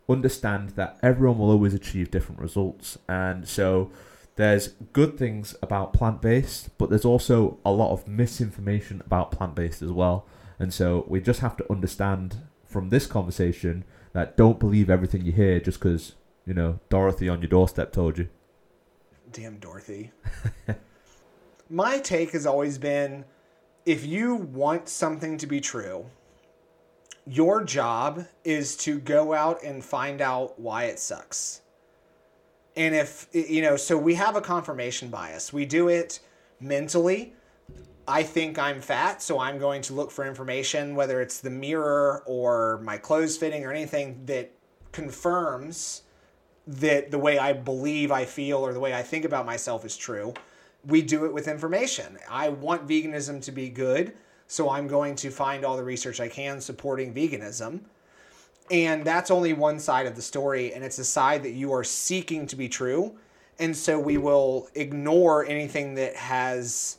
understand 0.07 0.69
that 0.71 0.97
everyone 1.03 1.37
will 1.37 1.51
always 1.51 1.73
achieve 1.73 2.11
different 2.11 2.39
results. 2.39 2.97
And 3.09 3.45
so 3.45 3.91
there's 4.37 4.69
good 4.93 5.17
things 5.17 5.53
about 5.61 5.91
plant 5.91 6.21
based, 6.21 6.77
but 6.77 6.89
there's 6.89 7.03
also 7.03 7.57
a 7.65 7.71
lot 7.71 7.91
of 7.91 8.07
misinformation 8.07 9.01
about 9.05 9.31
plant 9.31 9.55
based 9.55 9.81
as 9.81 9.91
well. 9.91 10.25
And 10.59 10.73
so 10.73 11.03
we 11.09 11.19
just 11.19 11.41
have 11.41 11.57
to 11.57 11.69
understand 11.69 12.37
from 12.75 12.89
this 12.89 13.07
conversation 13.07 13.85
that 14.11 14.35
don't 14.35 14.59
believe 14.59 14.89
everything 14.89 15.23
you 15.23 15.31
hear 15.31 15.61
just 15.61 15.79
because 15.79 16.15
you 16.45 16.53
know 16.53 16.77
Dorothy 16.89 17.29
on 17.29 17.41
your 17.41 17.47
doorstep 17.47 17.93
told 17.93 18.17
you. 18.17 18.27
Damn 19.31 19.59
Dorothy. 19.59 20.11
My 21.69 21.99
take 21.99 22.31
has 22.31 22.45
always 22.45 22.77
been 22.77 23.23
if 23.85 24.05
you 24.05 24.35
want 24.35 24.89
something 24.89 25.37
to 25.37 25.47
be 25.47 25.61
true, 25.61 26.07
your 27.25 27.63
job 27.63 28.25
is 28.43 28.75
to 28.77 28.99
go 28.99 29.33
out 29.33 29.63
and 29.63 29.81
find 29.81 30.19
out 30.19 30.59
why 30.59 30.83
it 30.83 30.99
sucks. 30.99 31.61
And 32.75 32.93
if, 32.93 33.29
you 33.31 33.61
know, 33.61 33.77
so 33.77 33.97
we 33.97 34.15
have 34.15 34.35
a 34.35 34.41
confirmation 34.41 35.07
bias. 35.07 35.53
We 35.53 35.65
do 35.65 35.87
it 35.87 36.19
mentally 36.59 37.35
I 38.07 38.21
think 38.21 38.59
I'm 38.59 38.81
fat, 38.81 39.21
so 39.21 39.39
I'm 39.39 39.57
going 39.57 39.81
to 39.83 39.93
look 39.93 40.11
for 40.11 40.25
information, 40.25 40.95
whether 40.95 41.21
it's 41.21 41.39
the 41.39 41.49
mirror 41.49 42.23
or 42.27 42.79
my 42.83 42.97
clothes 42.97 43.35
fitting 43.35 43.65
or 43.65 43.71
anything 43.71 44.25
that 44.25 44.51
confirms 44.91 46.03
that 46.67 47.09
the 47.09 47.17
way 47.17 47.39
I 47.39 47.53
believe 47.53 48.11
I 48.11 48.25
feel 48.25 48.57
or 48.57 48.73
the 48.73 48.79
way 48.79 48.93
I 48.93 49.01
think 49.01 49.25
about 49.25 49.45
myself 49.45 49.85
is 49.85 49.97
true. 49.97 50.33
We 50.85 51.01
do 51.01 51.25
it 51.25 51.33
with 51.33 51.47
information. 51.47 52.19
I 52.29 52.49
want 52.49 52.87
veganism 52.87 53.41
to 53.43 53.51
be 53.51 53.69
good, 53.69 54.13
so 54.47 54.69
I'm 54.69 54.87
going 54.87 55.15
to 55.15 55.31
find 55.31 55.65
all 55.65 55.75
the 55.75 55.83
research 55.83 56.19
I 56.19 56.27
can 56.27 56.61
supporting 56.61 57.11
veganism. 57.11 57.81
And 58.69 59.03
that's 59.03 59.31
only 59.31 59.53
one 59.53 59.79
side 59.79 60.05
of 60.05 60.15
the 60.15 60.21
story, 60.21 60.73
and 60.73 60.83
it's 60.83 60.99
a 60.99 61.05
side 61.05 61.41
that 61.43 61.53
you 61.53 61.73
are 61.73 61.83
seeking 61.83 62.45
to 62.47 62.55
be 62.55 62.69
true. 62.69 63.15
And 63.57 63.75
so 63.75 63.99
we 63.99 64.17
will 64.17 64.69
ignore 64.75 65.45
anything 65.45 65.95
that 65.95 66.15
has 66.15 66.97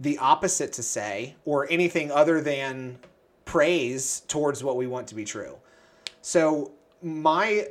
the 0.00 0.16
opposite 0.18 0.72
to 0.72 0.82
say 0.82 1.36
or 1.44 1.70
anything 1.70 2.10
other 2.10 2.40
than 2.40 2.98
praise 3.44 4.20
towards 4.28 4.64
what 4.64 4.76
we 4.76 4.86
want 4.86 5.06
to 5.08 5.14
be 5.14 5.24
true. 5.24 5.56
So, 6.22 6.72
my 7.02 7.66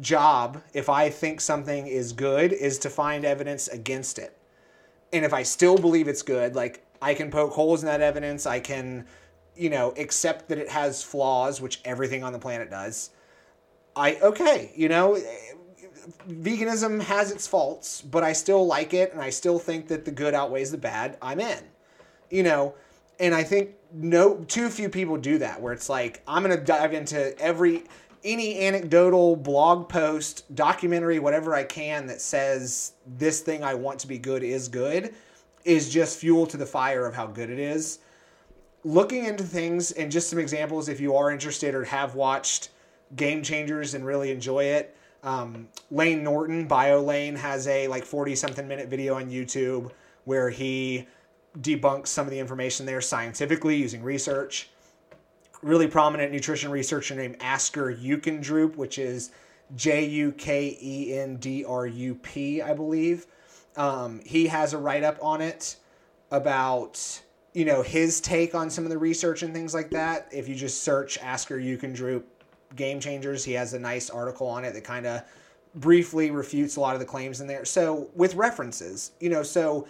job, 0.00 0.62
if 0.74 0.88
I 0.88 1.08
think 1.08 1.40
something 1.40 1.86
is 1.86 2.12
good, 2.12 2.52
is 2.52 2.78
to 2.80 2.90
find 2.90 3.24
evidence 3.24 3.68
against 3.68 4.18
it. 4.18 4.36
And 5.12 5.24
if 5.24 5.32
I 5.32 5.42
still 5.42 5.78
believe 5.78 6.06
it's 6.06 6.22
good, 6.22 6.54
like 6.54 6.84
I 7.00 7.14
can 7.14 7.30
poke 7.30 7.52
holes 7.52 7.82
in 7.82 7.86
that 7.86 8.02
evidence, 8.02 8.44
I 8.44 8.60
can, 8.60 9.06
you 9.56 9.70
know, 9.70 9.94
accept 9.96 10.48
that 10.50 10.58
it 10.58 10.68
has 10.68 11.02
flaws, 11.02 11.62
which 11.62 11.80
everything 11.84 12.22
on 12.22 12.34
the 12.34 12.38
planet 12.38 12.70
does. 12.70 13.10
I, 13.96 14.16
okay, 14.16 14.70
you 14.76 14.90
know, 14.90 15.18
veganism 16.28 17.00
has 17.00 17.30
its 17.30 17.46
faults, 17.46 18.02
but 18.02 18.22
I 18.22 18.34
still 18.34 18.66
like 18.66 18.92
it 18.92 19.12
and 19.12 19.22
I 19.22 19.30
still 19.30 19.58
think 19.58 19.88
that 19.88 20.04
the 20.04 20.10
good 20.10 20.34
outweighs 20.34 20.70
the 20.70 20.78
bad. 20.78 21.16
I'm 21.22 21.40
in 21.40 21.64
you 22.34 22.42
know, 22.42 22.74
and 23.20 23.32
I 23.34 23.44
think 23.44 23.70
no 23.92 24.38
too 24.48 24.68
few 24.68 24.88
people 24.88 25.16
do 25.16 25.38
that 25.38 25.62
where 25.62 25.72
it's 25.72 25.88
like 25.88 26.20
I'm 26.26 26.42
gonna 26.42 26.56
dive 26.56 26.92
into 26.92 27.38
every 27.38 27.84
any 28.24 28.58
anecdotal 28.66 29.36
blog 29.36 29.88
post, 29.88 30.52
documentary, 30.54 31.18
whatever 31.18 31.54
I 31.54 31.62
can 31.62 32.06
that 32.08 32.20
says 32.20 32.94
this 33.18 33.40
thing 33.40 33.62
I 33.62 33.74
want 33.74 34.00
to 34.00 34.08
be 34.08 34.18
good 34.18 34.42
is 34.42 34.66
good 34.66 35.14
is 35.64 35.90
just 35.90 36.18
fuel 36.18 36.46
to 36.46 36.56
the 36.56 36.66
fire 36.66 37.06
of 37.06 37.14
how 37.14 37.26
good 37.26 37.50
it 37.50 37.58
is. 37.58 38.00
Looking 38.82 39.26
into 39.26 39.44
things 39.44 39.92
and 39.92 40.10
just 40.10 40.28
some 40.28 40.38
examples 40.38 40.88
if 40.88 41.00
you 41.00 41.14
are 41.16 41.30
interested 41.30 41.74
or 41.74 41.84
have 41.84 42.14
watched 42.14 42.70
Game 43.14 43.42
Changers 43.42 43.94
and 43.94 44.04
really 44.04 44.30
enjoy 44.30 44.64
it. 44.64 44.96
Um, 45.22 45.68
Layne 45.90 46.22
Norton, 46.22 46.68
BioLayne, 46.68 47.36
has 47.36 47.66
a 47.66 47.88
like 47.88 48.04
40 48.04 48.34
something 48.34 48.66
minute 48.66 48.88
video 48.88 49.14
on 49.14 49.30
YouTube 49.30 49.90
where 50.24 50.50
he 50.50 51.06
debunks 51.60 52.08
some 52.08 52.26
of 52.26 52.30
the 52.30 52.38
information 52.38 52.86
there 52.86 53.00
scientifically 53.00 53.76
using 53.76 54.02
research. 54.02 54.70
Really 55.62 55.86
prominent 55.86 56.32
nutrition 56.32 56.70
researcher 56.70 57.14
named 57.14 57.36
Asker 57.40 57.94
Jeukendrup, 57.94 58.76
which 58.76 58.98
is 58.98 59.30
J 59.76 60.04
U 60.04 60.32
K 60.32 60.76
E 60.80 61.18
N 61.18 61.36
D 61.36 61.64
R 61.64 61.86
U 61.86 62.14
P, 62.16 62.60
I 62.60 62.74
believe. 62.74 63.26
Um, 63.76 64.20
he 64.24 64.46
has 64.46 64.72
a 64.72 64.78
write 64.78 65.02
up 65.02 65.18
on 65.22 65.40
it 65.40 65.76
about 66.30 67.22
you 67.54 67.64
know 67.64 67.82
his 67.82 68.20
take 68.20 68.54
on 68.54 68.68
some 68.68 68.84
of 68.84 68.90
the 68.90 68.98
research 68.98 69.42
and 69.42 69.54
things 69.54 69.72
like 69.72 69.90
that. 69.90 70.28
If 70.32 70.48
you 70.48 70.54
just 70.54 70.82
search 70.82 71.18
Asker 71.18 71.58
Jeukendrup 71.58 72.24
game 72.76 73.00
changers, 73.00 73.44
he 73.44 73.52
has 73.52 73.72
a 73.72 73.78
nice 73.78 74.10
article 74.10 74.46
on 74.46 74.64
it 74.64 74.74
that 74.74 74.84
kind 74.84 75.06
of 75.06 75.22
briefly 75.76 76.30
refutes 76.30 76.76
a 76.76 76.80
lot 76.80 76.94
of 76.94 77.00
the 77.00 77.06
claims 77.06 77.40
in 77.40 77.46
there. 77.46 77.64
So 77.64 78.10
with 78.14 78.34
references, 78.34 79.12
you 79.18 79.28
know, 79.28 79.42
so 79.42 79.88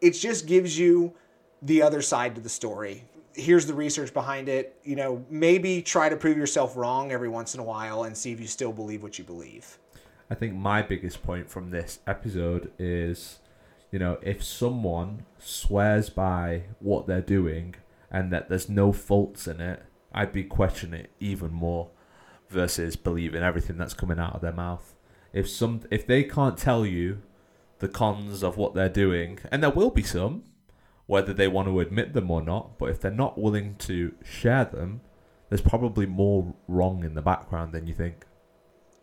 it 0.00 0.12
just 0.12 0.46
gives 0.46 0.78
you 0.78 1.14
the 1.62 1.82
other 1.82 2.02
side 2.02 2.34
to 2.34 2.40
the 2.40 2.48
story. 2.48 3.04
Here's 3.34 3.66
the 3.66 3.74
research 3.74 4.12
behind 4.12 4.48
it. 4.48 4.78
You 4.84 4.96
know, 4.96 5.24
maybe 5.30 5.82
try 5.82 6.08
to 6.08 6.16
prove 6.16 6.36
yourself 6.36 6.76
wrong 6.76 7.12
every 7.12 7.28
once 7.28 7.54
in 7.54 7.60
a 7.60 7.64
while 7.64 8.04
and 8.04 8.16
see 8.16 8.32
if 8.32 8.40
you 8.40 8.46
still 8.46 8.72
believe 8.72 9.02
what 9.02 9.18
you 9.18 9.24
believe. 9.24 9.78
I 10.30 10.34
think 10.34 10.54
my 10.54 10.82
biggest 10.82 11.22
point 11.22 11.48
from 11.50 11.70
this 11.70 12.00
episode 12.06 12.70
is, 12.78 13.38
you 13.90 13.98
know, 13.98 14.18
if 14.22 14.42
someone 14.42 15.24
swears 15.38 16.10
by 16.10 16.64
what 16.80 17.06
they're 17.06 17.22
doing 17.22 17.76
and 18.10 18.32
that 18.32 18.48
there's 18.48 18.68
no 18.68 18.92
faults 18.92 19.46
in 19.46 19.60
it, 19.60 19.82
I'd 20.12 20.32
be 20.32 20.44
questioning 20.44 21.00
it 21.00 21.10
even 21.20 21.52
more 21.52 21.90
versus 22.48 22.96
believing 22.96 23.42
everything 23.42 23.78
that's 23.78 23.94
coming 23.94 24.18
out 24.18 24.34
of 24.34 24.40
their 24.40 24.52
mouth. 24.52 24.94
If 25.32 25.48
some 25.48 25.82
if 25.90 26.06
they 26.06 26.24
can't 26.24 26.56
tell 26.56 26.84
you 26.86 27.22
the 27.78 27.88
cons 27.88 28.42
of 28.42 28.56
what 28.56 28.74
they're 28.74 28.88
doing, 28.88 29.38
and 29.50 29.62
there 29.62 29.70
will 29.70 29.90
be 29.90 30.02
some, 30.02 30.44
whether 31.06 31.32
they 31.32 31.48
want 31.48 31.68
to 31.68 31.80
admit 31.80 32.12
them 32.12 32.30
or 32.30 32.42
not. 32.42 32.78
But 32.78 32.90
if 32.90 33.00
they're 33.00 33.10
not 33.10 33.38
willing 33.38 33.76
to 33.76 34.14
share 34.24 34.64
them, 34.64 35.00
there's 35.48 35.60
probably 35.60 36.06
more 36.06 36.54
wrong 36.66 37.04
in 37.04 37.14
the 37.14 37.22
background 37.22 37.72
than 37.72 37.86
you 37.86 37.94
think. 37.94 38.26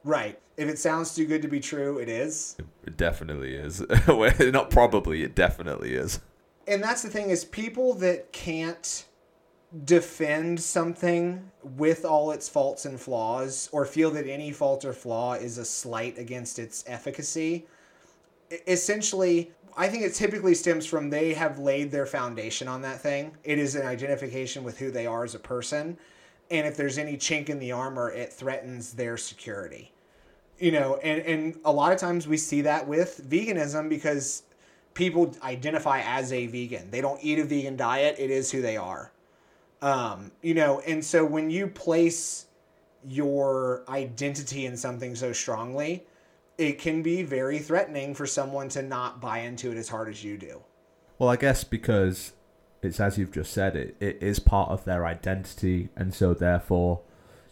Right. 0.03 0.39
If 0.57 0.69
it 0.69 0.79
sounds 0.79 1.15
too 1.15 1.25
good 1.25 1.41
to 1.41 1.47
be 1.47 1.59
true, 1.59 1.97
it 1.97 2.07
is. 2.07 2.55
It 2.85 2.95
definitely 2.95 3.55
is. 3.55 3.83
not 4.07 4.69
probably, 4.69 5.23
it 5.23 5.35
definitely 5.35 5.95
is. 5.95 6.19
And 6.67 6.81
that's 6.81 7.01
the 7.01 7.09
thing 7.09 7.29
is 7.29 7.43
people 7.43 7.93
that 7.95 8.31
can't 8.31 9.05
defend 9.83 10.59
something 10.59 11.51
with 11.63 12.05
all 12.05 12.31
its 12.31 12.47
faults 12.47 12.85
and 12.85 12.99
flaws 12.99 13.67
or 13.71 13.85
feel 13.85 14.11
that 14.11 14.27
any 14.27 14.51
fault 14.51 14.85
or 14.85 14.93
flaw 14.93 15.33
is 15.33 15.57
a 15.57 15.65
slight 15.65 16.17
against 16.17 16.59
its 16.59 16.83
efficacy 16.88 17.65
essentially 18.67 19.51
I 19.77 19.89
think 19.89 20.03
it 20.03 20.13
typically 20.13 20.55
stems 20.55 20.86
from 20.86 21.10
they 21.10 21.34
have 21.34 21.60
laid 21.60 21.91
their 21.91 22.05
foundation 22.05 22.67
on 22.67 22.81
that 22.84 23.01
thing. 23.01 23.36
It 23.43 23.60
is 23.60 23.75
an 23.75 23.86
identification 23.86 24.63
with 24.63 24.77
who 24.77 24.89
they 24.89 25.05
are 25.05 25.23
as 25.23 25.36
a 25.36 25.39
person. 25.39 25.97
And 26.49 26.65
if 26.65 26.77
there's 26.77 26.97
any 26.97 27.17
chink 27.17 27.49
in 27.49 27.60
the 27.60 27.71
armor, 27.71 28.12
it 28.12 28.31
threatens 28.31 28.93
their 28.93 29.17
security. 29.17 29.91
You 30.60 30.71
know, 30.71 30.95
and, 30.97 31.21
and 31.23 31.60
a 31.65 31.71
lot 31.71 31.91
of 31.91 31.99
times 31.99 32.27
we 32.27 32.38
see 32.38 32.62
that 32.62 32.88
with 32.88 33.29
veganism 33.29 33.89
because 33.89 34.43
people 34.93 35.36
identify 35.43 35.99
as 36.01 36.31
a 36.31 36.47
vegan. 36.47 36.89
They 36.89 37.01
don't 37.01 37.21
eat 37.21 37.39
a 37.39 37.43
vegan 37.43 37.75
diet, 37.75 38.15
it 38.17 38.31
is 38.31 38.51
who 38.51 38.62
they 38.62 38.77
are. 38.77 39.12
Um, 39.81 40.31
you 40.41 40.53
know, 40.53 40.79
and 40.81 41.03
so 41.03 41.25
when 41.25 41.49
you 41.49 41.67
place 41.67 42.45
your 43.05 43.84
identity 43.89 44.65
in 44.65 44.77
something 44.77 45.15
so 45.15 45.34
strongly, 45.34 46.05
it 46.58 46.80
can 46.80 47.02
be 47.02 47.24
very 47.24 47.60
threatening 47.60 48.13
for 48.13 48.26
someone 48.26 48.70
to 48.70 48.82
not 48.82 49.20
buy 49.20 49.39
into 49.39 49.72
it 49.72 49.78
as 49.78 49.89
hard 49.89 50.10
as 50.10 50.24
you 50.24 50.38
do. 50.38 50.62
Well, 51.18 51.30
I 51.30 51.36
guess 51.36 51.63
because 51.63 52.34
it's 52.82 53.00
as 53.00 53.18
you've 53.18 53.32
just 53.32 53.52
said, 53.52 53.76
it, 53.76 53.96
it 54.00 54.18
is 54.22 54.39
part 54.39 54.70
of 54.70 54.86
their 54.86 55.06
identity, 55.06 55.89
and 55.96 56.13
so 56.13 56.34
therefore, 56.34 57.02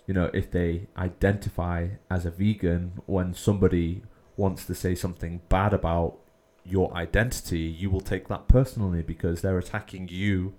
you 0.08 0.14
know, 0.14 0.30
if 0.34 0.52
they 0.52 0.88
identify 0.98 1.90
as 2.10 2.26
a 2.26 2.32
vegan, 2.32 2.94
when 3.06 3.34
somebody 3.34 4.04
wants 4.38 4.66
to 4.66 4.76
say 4.76 4.96
something 4.96 5.42
bad 5.50 5.74
about 5.74 6.18
your 6.66 6.94
identity, 6.94 7.60
you 7.60 7.90
will 7.90 8.02
take 8.02 8.28
that 8.28 8.48
personally 8.48 9.02
because 9.02 9.42
they're 9.42 9.58
attacking 9.58 10.08
you, 10.10 10.54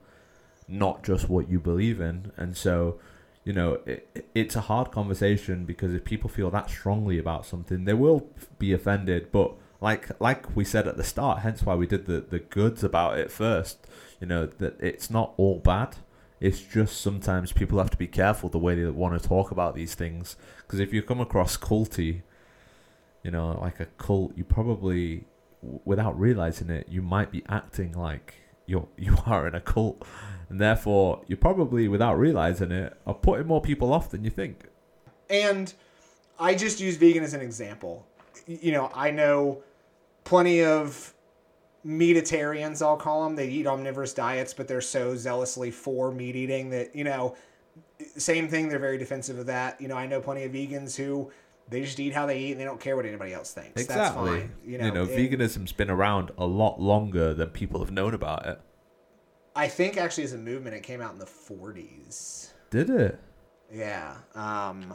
not 0.68 1.02
just 1.02 1.28
what 1.28 1.48
you 1.48 1.58
believe 1.58 2.00
in, 2.00 2.32
and 2.36 2.56
so 2.56 2.98
you 3.44 3.52
know, 3.52 3.80
it, 3.86 4.28
it's 4.34 4.56
a 4.56 4.62
hard 4.62 4.90
conversation 4.90 5.64
because 5.64 5.92
if 5.94 6.04
people 6.04 6.30
feel 6.30 6.50
that 6.50 6.70
strongly 6.70 7.18
about 7.18 7.44
something, 7.46 7.84
they 7.84 7.94
will 7.94 8.28
be 8.58 8.72
offended. 8.72 9.30
But 9.30 9.54
like 9.80 10.18
like 10.20 10.56
we 10.56 10.64
said 10.64 10.88
at 10.88 10.96
the 10.96 11.04
start, 11.04 11.40
hence 11.40 11.62
why 11.62 11.74
we 11.74 11.86
did 11.86 12.06
the 12.06 12.20
the 12.20 12.38
goods 12.38 12.82
about 12.82 13.18
it 13.18 13.30
first. 13.30 13.86
You 14.20 14.26
know 14.26 14.46
that 14.46 14.80
it's 14.80 15.10
not 15.10 15.34
all 15.36 15.58
bad. 15.58 15.96
It's 16.40 16.60
just 16.60 17.00
sometimes 17.00 17.52
people 17.52 17.78
have 17.78 17.90
to 17.90 17.96
be 17.96 18.06
careful 18.06 18.48
the 18.48 18.58
way 18.58 18.74
they 18.74 18.86
want 18.86 19.20
to 19.20 19.28
talk 19.28 19.50
about 19.50 19.74
these 19.74 19.94
things 19.94 20.36
because 20.62 20.80
if 20.80 20.92
you 20.92 21.02
come 21.02 21.20
across 21.20 21.56
culty, 21.56 22.22
you 23.22 23.30
know, 23.30 23.58
like 23.60 23.80
a 23.80 23.86
cult, 23.86 24.36
you 24.36 24.44
probably, 24.44 25.24
without 25.62 26.18
realizing 26.18 26.70
it, 26.70 26.88
you 26.88 27.00
might 27.02 27.30
be 27.30 27.42
acting 27.48 27.92
like 27.92 28.43
you 28.66 28.88
you 28.96 29.16
are 29.26 29.46
in 29.46 29.54
a 29.54 29.60
cult 29.60 30.04
and 30.48 30.60
therefore 30.60 31.22
you're 31.26 31.36
probably, 31.36 31.88
without 31.88 32.18
realizing 32.18 32.70
it, 32.70 32.96
are 33.06 33.14
putting 33.14 33.46
more 33.46 33.60
people 33.60 33.92
off 33.92 34.10
than 34.10 34.24
you 34.24 34.30
think. 34.30 34.68
And 35.30 35.72
I 36.38 36.54
just 36.54 36.80
use 36.80 36.96
vegan 36.96 37.24
as 37.24 37.34
an 37.34 37.40
example. 37.40 38.06
You 38.46 38.72
know, 38.72 38.90
I 38.94 39.10
know 39.10 39.62
plenty 40.24 40.62
of 40.62 41.14
meatitarians, 41.86 42.82
I'll 42.82 42.96
call 42.96 43.24
them. 43.24 43.36
They 43.36 43.48
eat 43.48 43.66
omnivorous 43.66 44.12
diets, 44.12 44.54
but 44.54 44.68
they're 44.68 44.80
so 44.80 45.16
zealously 45.16 45.70
for 45.70 46.10
meat 46.10 46.36
eating 46.36 46.70
that, 46.70 46.94
you 46.94 47.04
know, 47.04 47.36
same 48.16 48.48
thing, 48.48 48.68
they're 48.68 48.78
very 48.78 48.98
defensive 48.98 49.38
of 49.38 49.46
that. 49.46 49.80
You 49.80 49.88
know, 49.88 49.96
I 49.96 50.06
know 50.06 50.20
plenty 50.20 50.44
of 50.44 50.52
vegans 50.52 50.96
who 50.96 51.30
they 51.68 51.80
just 51.80 51.98
eat 51.98 52.12
how 52.12 52.26
they 52.26 52.38
eat 52.38 52.52
and 52.52 52.60
they 52.60 52.64
don't 52.64 52.80
care 52.80 52.96
what 52.96 53.06
anybody 53.06 53.32
else 53.32 53.52
thinks. 53.52 53.80
Exactly. 53.80 54.48
You 54.64 54.78
know, 54.78 54.86
you 54.86 54.92
know 54.92 55.02
and, 55.02 55.10
veganism's 55.10 55.72
been 55.72 55.90
around 55.90 56.30
a 56.36 56.46
lot 56.46 56.80
longer 56.80 57.32
than 57.34 57.48
people 57.48 57.80
have 57.80 57.90
known 57.90 58.14
about 58.14 58.46
it. 58.46 58.60
I 59.56 59.68
think 59.68 59.96
actually 59.96 60.24
as 60.24 60.32
a 60.32 60.38
movement, 60.38 60.74
it 60.74 60.82
came 60.82 61.00
out 61.00 61.12
in 61.12 61.18
the 61.18 61.26
40s. 61.26 62.52
Did 62.70 62.90
it? 62.90 63.20
Yeah. 63.72 64.16
Um, 64.34 64.94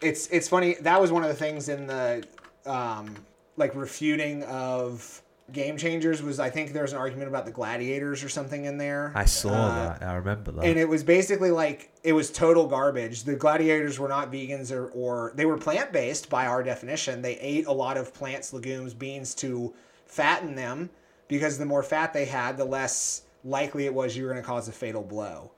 it's 0.00 0.26
it's 0.28 0.48
funny. 0.48 0.74
That 0.80 1.00
was 1.00 1.12
one 1.12 1.22
of 1.22 1.28
the 1.28 1.34
things 1.34 1.68
in 1.68 1.86
the 1.86 2.26
um, 2.66 3.14
like 3.56 3.74
refuting 3.74 4.42
of 4.44 5.22
game 5.52 5.76
changers 5.76 6.22
was 6.22 6.40
I 6.40 6.50
think 6.50 6.72
there 6.72 6.82
was 6.82 6.92
an 6.92 6.98
argument 6.98 7.28
about 7.28 7.44
the 7.44 7.52
gladiators 7.52 8.24
or 8.24 8.28
something 8.28 8.64
in 8.64 8.78
there. 8.78 9.12
I 9.14 9.24
saw 9.24 9.50
uh, 9.50 9.98
that. 9.98 10.02
I 10.02 10.14
remember 10.14 10.52
that. 10.52 10.64
And 10.64 10.78
it 10.78 10.88
was 10.88 11.04
basically 11.04 11.50
like 11.50 11.92
it 12.02 12.12
was 12.12 12.30
total 12.30 12.66
garbage. 12.66 13.24
The 13.24 13.36
gladiators 13.36 13.98
were 13.98 14.08
not 14.08 14.32
vegans 14.32 14.72
or, 14.72 14.88
or 14.88 15.32
they 15.34 15.46
were 15.46 15.58
plant 15.58 15.92
based 15.92 16.30
by 16.30 16.46
our 16.46 16.62
definition. 16.62 17.22
They 17.22 17.36
ate 17.36 17.66
a 17.66 17.72
lot 17.72 17.96
of 17.96 18.14
plants, 18.14 18.52
legumes, 18.52 18.94
beans 18.94 19.34
to 19.36 19.74
fatten 20.06 20.54
them 20.54 20.90
because 21.28 21.58
the 21.58 21.66
more 21.66 21.82
fat 21.82 22.12
they 22.12 22.24
had, 22.24 22.56
the 22.56 22.64
less 22.64 23.22
likely 23.44 23.86
it 23.86 23.94
was 23.94 24.16
you 24.16 24.24
were 24.24 24.30
going 24.30 24.42
to 24.42 24.46
cause 24.46 24.68
a 24.68 24.72
fatal 24.72 25.02
blow. 25.02 25.50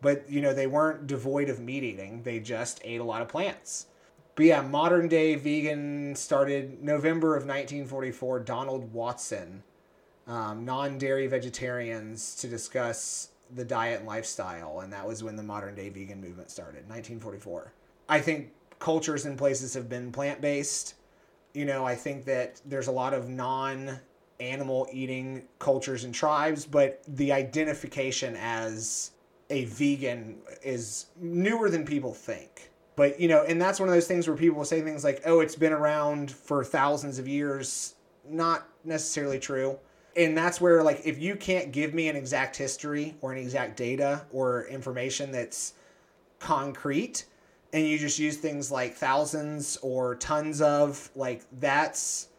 But, 0.00 0.30
you 0.30 0.40
know, 0.40 0.54
they 0.54 0.66
weren't 0.66 1.06
devoid 1.06 1.48
of 1.48 1.60
meat 1.60 1.82
eating, 1.82 2.22
they 2.22 2.38
just 2.38 2.80
ate 2.84 3.00
a 3.00 3.04
lot 3.04 3.22
of 3.22 3.28
plants. 3.28 3.86
But 4.38 4.46
yeah, 4.46 4.62
modern 4.62 5.08
day 5.08 5.34
vegan 5.34 6.14
started 6.14 6.80
November 6.80 7.34
of 7.34 7.42
1944. 7.42 8.38
Donald 8.38 8.92
Watson, 8.92 9.64
um, 10.28 10.64
non 10.64 10.96
dairy 10.96 11.26
vegetarians, 11.26 12.36
to 12.36 12.46
discuss 12.46 13.30
the 13.56 13.64
diet 13.64 13.98
and 13.98 14.06
lifestyle. 14.06 14.78
And 14.78 14.92
that 14.92 15.04
was 15.04 15.24
when 15.24 15.34
the 15.34 15.42
modern 15.42 15.74
day 15.74 15.88
vegan 15.88 16.20
movement 16.20 16.52
started, 16.52 16.88
1944. 16.88 17.72
I 18.08 18.20
think 18.20 18.52
cultures 18.78 19.26
and 19.26 19.36
places 19.36 19.74
have 19.74 19.88
been 19.88 20.12
plant 20.12 20.40
based. 20.40 20.94
You 21.52 21.64
know, 21.64 21.84
I 21.84 21.96
think 21.96 22.24
that 22.26 22.60
there's 22.64 22.86
a 22.86 22.92
lot 22.92 23.14
of 23.14 23.28
non 23.28 23.98
animal 24.38 24.86
eating 24.92 25.48
cultures 25.58 26.04
and 26.04 26.14
tribes, 26.14 26.64
but 26.64 27.02
the 27.08 27.32
identification 27.32 28.36
as 28.36 29.10
a 29.50 29.64
vegan 29.64 30.38
is 30.62 31.06
newer 31.20 31.68
than 31.68 31.84
people 31.84 32.14
think. 32.14 32.70
But, 32.98 33.20
you 33.20 33.28
know, 33.28 33.44
and 33.44 33.62
that's 33.62 33.78
one 33.78 33.88
of 33.88 33.94
those 33.94 34.08
things 34.08 34.26
where 34.26 34.36
people 34.36 34.58
will 34.58 34.64
say 34.64 34.82
things 34.82 35.04
like, 35.04 35.22
oh, 35.24 35.38
it's 35.38 35.54
been 35.54 35.72
around 35.72 36.32
for 36.32 36.64
thousands 36.64 37.20
of 37.20 37.28
years. 37.28 37.94
Not 38.28 38.66
necessarily 38.82 39.38
true. 39.38 39.78
And 40.16 40.36
that's 40.36 40.60
where, 40.60 40.82
like, 40.82 41.02
if 41.04 41.16
you 41.16 41.36
can't 41.36 41.70
give 41.70 41.94
me 41.94 42.08
an 42.08 42.16
exact 42.16 42.56
history 42.56 43.14
or 43.20 43.30
an 43.30 43.38
exact 43.38 43.76
data 43.76 44.26
or 44.32 44.66
information 44.66 45.30
that's 45.30 45.74
concrete, 46.40 47.26
and 47.72 47.86
you 47.86 48.00
just 48.00 48.18
use 48.18 48.36
things 48.36 48.72
like 48.72 48.96
thousands 48.96 49.76
or 49.80 50.16
tons 50.16 50.60
of, 50.60 51.08
like, 51.14 51.44
that's 51.60 52.30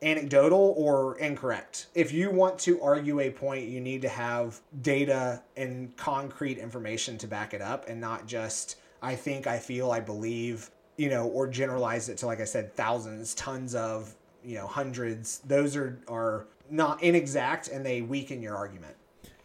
anecdotal 0.00 0.74
or 0.76 1.18
incorrect. 1.18 1.88
If 1.96 2.12
you 2.12 2.30
want 2.30 2.60
to 2.60 2.80
argue 2.80 3.18
a 3.18 3.30
point, 3.30 3.66
you 3.66 3.80
need 3.80 4.02
to 4.02 4.08
have 4.08 4.60
data 4.80 5.42
and 5.56 5.96
concrete 5.96 6.58
information 6.58 7.18
to 7.18 7.26
back 7.26 7.52
it 7.52 7.60
up 7.60 7.88
and 7.88 8.00
not 8.00 8.28
just, 8.28 8.76
I 9.04 9.14
think, 9.16 9.46
I 9.46 9.58
feel, 9.58 9.90
I 9.90 10.00
believe, 10.00 10.70
you 10.96 11.10
know, 11.10 11.26
or 11.26 11.46
generalize 11.46 12.08
it 12.08 12.16
to, 12.18 12.26
like 12.26 12.40
I 12.40 12.44
said, 12.44 12.74
thousands, 12.74 13.34
tons 13.34 13.74
of, 13.74 14.14
you 14.42 14.56
know, 14.56 14.66
hundreds. 14.66 15.40
Those 15.40 15.76
are, 15.76 16.00
are 16.08 16.46
not 16.70 17.02
inexact 17.02 17.68
and 17.68 17.84
they 17.84 18.00
weaken 18.00 18.40
your 18.40 18.56
argument. 18.56 18.96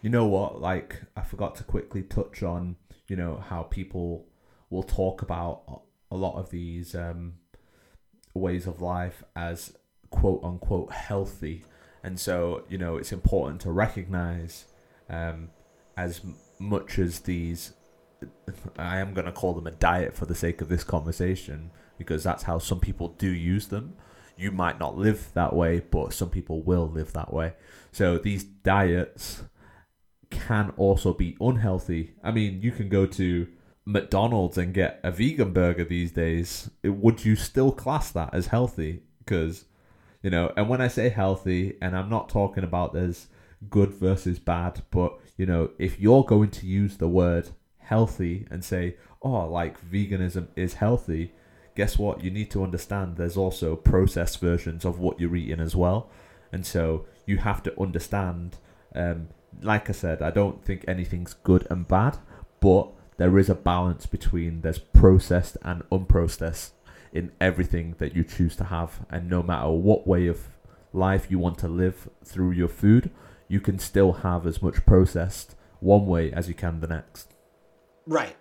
You 0.02 0.10
know 0.10 0.26
what? 0.26 0.62
Like, 0.62 1.02
I 1.18 1.24
forgot 1.24 1.56
to 1.56 1.64
quickly 1.64 2.04
touch 2.04 2.42
on, 2.42 2.78
you 3.08 3.18
know, 3.18 3.44
how 3.50 3.64
people 3.64 4.26
will 4.70 4.84
talk 4.84 5.22
about 5.22 5.82
a 6.10 6.16
lot 6.16 6.38
of 6.38 6.52
these 6.52 6.96
um, 6.96 7.34
ways 8.34 8.66
of 8.66 8.82
life 8.82 9.24
as 9.36 9.74
quote 10.10 10.42
unquote 10.44 10.94
healthy. 10.94 11.66
And 12.02 12.18
so, 12.18 12.64
you 12.70 12.78
know, 12.78 12.96
it's 12.96 13.12
important 13.12 13.60
to 13.62 13.72
recognize 13.72 14.66
um, 15.10 15.50
as 15.98 16.22
much 16.60 16.98
as 16.98 17.20
these, 17.22 17.74
I 18.78 19.00
am 19.00 19.14
going 19.14 19.26
to 19.26 19.32
call 19.32 19.54
them 19.54 19.68
a 19.68 19.72
diet 19.72 20.14
for 20.14 20.26
the 20.26 20.36
sake 20.36 20.62
of 20.62 20.70
this 20.70 20.84
conversation, 20.84 21.72
because 21.98 22.24
that's 22.24 22.44
how 22.44 22.60
some 22.60 22.80
people 22.80 23.10
do 23.18 23.30
use 23.30 23.68
them. 23.68 23.96
You 24.38 24.52
might 24.52 24.80
not 24.80 24.98
live 24.98 25.32
that 25.34 25.54
way, 25.54 25.80
but 25.80 26.14
some 26.14 26.30
people 26.30 26.62
will 26.62 26.88
live 26.88 27.14
that 27.14 27.34
way. 27.34 27.54
So 27.92 28.18
these 28.18 28.44
diets 28.44 29.44
can 30.30 30.72
also 30.78 31.14
be 31.14 31.36
unhealthy. 31.42 32.14
I 32.24 32.32
mean, 32.32 32.62
you 32.62 32.72
can 32.72 32.88
go 32.90 33.06
to 33.06 33.48
McDonald's 33.86 34.58
and 34.58 34.74
get 34.74 35.00
a 35.04 35.12
vegan 35.12 35.52
burger 35.52 35.84
these 35.84 36.12
days. 36.12 36.70
Would 36.84 37.26
you 37.26 37.36
still 37.36 37.72
class 37.72 38.12
that 38.12 38.34
as 38.34 38.48
healthy? 38.48 39.04
Because 39.20 39.66
you 40.22 40.30
know, 40.30 40.52
and 40.58 40.68
when 40.68 40.82
I 40.82 40.90
say 40.90 41.10
healthy, 41.10 41.78
and 41.82 41.96
I'm 41.96 42.10
not 42.10 42.30
talking 42.30 42.64
about 42.64 42.94
there's 42.94 43.28
good 43.70 43.94
versus 43.94 44.38
bad, 44.40 44.84
but 44.92 45.18
you 45.38 45.46
know, 45.46 45.72
if 45.80 46.00
you're 46.00 46.24
going 46.24 46.52
to 46.52 46.68
use 46.68 46.98
the 46.98 47.08
word 47.08 47.50
healthy 47.94 48.48
and 48.52 48.64
say, 48.64 48.96
oh, 49.22 49.46
like 49.60 49.76
veganism 49.92 50.48
is 50.56 50.76
healthy, 50.76 51.34
guess 51.76 51.98
what? 51.98 52.24
You 52.24 52.32
need 52.32 52.50
to 52.52 52.64
understand 52.64 53.18
there's 53.18 53.38
also 53.38 53.76
processed 53.76 54.40
versions 54.40 54.86
of 54.86 55.00
what 55.00 55.20
you're 55.20 55.36
eating 55.36 55.60
as 55.60 55.76
well. 55.76 56.10
and 56.52 56.66
so 56.66 57.06
you 57.26 57.38
have 57.38 57.62
to 57.64 57.72
understand. 57.80 58.58
Um, 58.96 59.30
like 59.62 59.90
I 59.90 59.94
said, 59.94 60.22
I 60.22 60.32
don't 60.32 60.64
think 60.64 60.86
anything's 60.88 61.34
good 61.34 61.68
and 61.70 61.88
bad, 61.88 62.18
but 62.60 62.86
there 63.18 63.38
is 63.38 63.50
a 63.50 63.56
balance 63.56 64.06
between 64.06 64.62
there's 64.62 64.80
processed 64.80 65.58
and 65.64 65.84
unprocessed 65.92 66.72
in 67.12 67.32
everything 67.40 67.96
that 67.98 68.16
you 68.16 68.24
choose 68.24 68.56
to 68.58 68.66
have, 68.66 68.92
and 69.10 69.30
no 69.30 69.42
matter 69.44 69.70
what 69.70 70.08
way 70.08 70.28
of 70.28 70.40
life 70.94 71.30
you 71.30 71.40
want 71.40 71.58
to 71.60 71.68
live 71.68 72.10
through 72.24 72.52
your 72.52 72.68
food, 72.68 73.12
you 73.48 73.60
can 73.60 73.78
still 73.80 74.12
have 74.28 74.46
as 74.48 74.62
much 74.62 74.86
processed 74.86 75.56
one 75.80 76.06
way 76.06 76.32
as 76.32 76.48
you 76.48 76.54
can 76.54 76.80
the 76.80 76.88
next. 76.88 77.34
Right. 78.10 78.36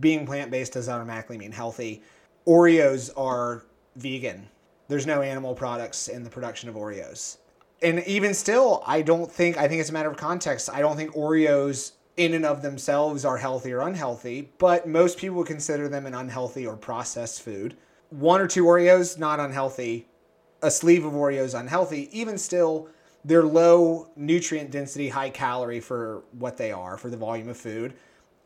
Being 0.00 0.26
plant 0.26 0.50
based 0.50 0.72
does 0.72 0.88
automatically 0.88 1.38
mean 1.38 1.52
healthy. 1.52 2.02
Oreos 2.46 3.08
are 3.16 3.64
vegan. 3.94 4.48
There's 4.88 5.06
no 5.06 5.22
animal 5.22 5.54
products 5.54 6.08
in 6.08 6.24
the 6.24 6.28
production 6.28 6.68
of 6.68 6.74
Oreos. 6.74 7.38
And 7.82 8.00
even 8.04 8.34
still, 8.34 8.82
I 8.84 9.00
don't 9.02 9.30
think, 9.30 9.56
I 9.56 9.68
think 9.68 9.80
it's 9.80 9.90
a 9.90 9.92
matter 9.92 10.10
of 10.10 10.16
context. 10.16 10.68
I 10.72 10.80
don't 10.80 10.96
think 10.96 11.14
Oreos 11.14 11.92
in 12.16 12.34
and 12.34 12.44
of 12.44 12.62
themselves 12.62 13.24
are 13.24 13.38
healthy 13.38 13.72
or 13.72 13.80
unhealthy, 13.80 14.50
but 14.58 14.88
most 14.88 15.18
people 15.18 15.36
would 15.38 15.46
consider 15.46 15.88
them 15.88 16.04
an 16.04 16.14
unhealthy 16.14 16.66
or 16.66 16.76
processed 16.76 17.42
food. 17.42 17.76
One 18.10 18.40
or 18.40 18.48
two 18.48 18.64
Oreos, 18.64 19.18
not 19.18 19.38
unhealthy. 19.38 20.08
A 20.62 20.70
sleeve 20.70 21.04
of 21.04 21.12
Oreos, 21.12 21.58
unhealthy. 21.58 22.08
Even 22.12 22.38
still, 22.38 22.88
they're 23.24 23.44
low 23.44 24.10
nutrient 24.16 24.72
density, 24.72 25.08
high 25.08 25.30
calorie 25.30 25.80
for 25.80 26.24
what 26.32 26.56
they 26.56 26.72
are, 26.72 26.96
for 26.96 27.08
the 27.08 27.16
volume 27.16 27.48
of 27.48 27.56
food. 27.56 27.94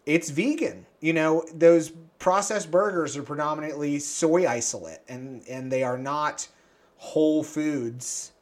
It's 0.06 0.30
vegan. 0.30 0.86
You 1.00 1.12
know, 1.12 1.44
those 1.52 1.92
processed 2.18 2.70
burgers 2.70 3.16
are 3.16 3.22
predominantly 3.22 3.98
soy 3.98 4.46
isolate 4.46 5.00
and, 5.08 5.42
and 5.48 5.70
they 5.70 5.82
are 5.82 5.98
not 5.98 6.48
whole 6.96 7.42
foods. 7.42 8.32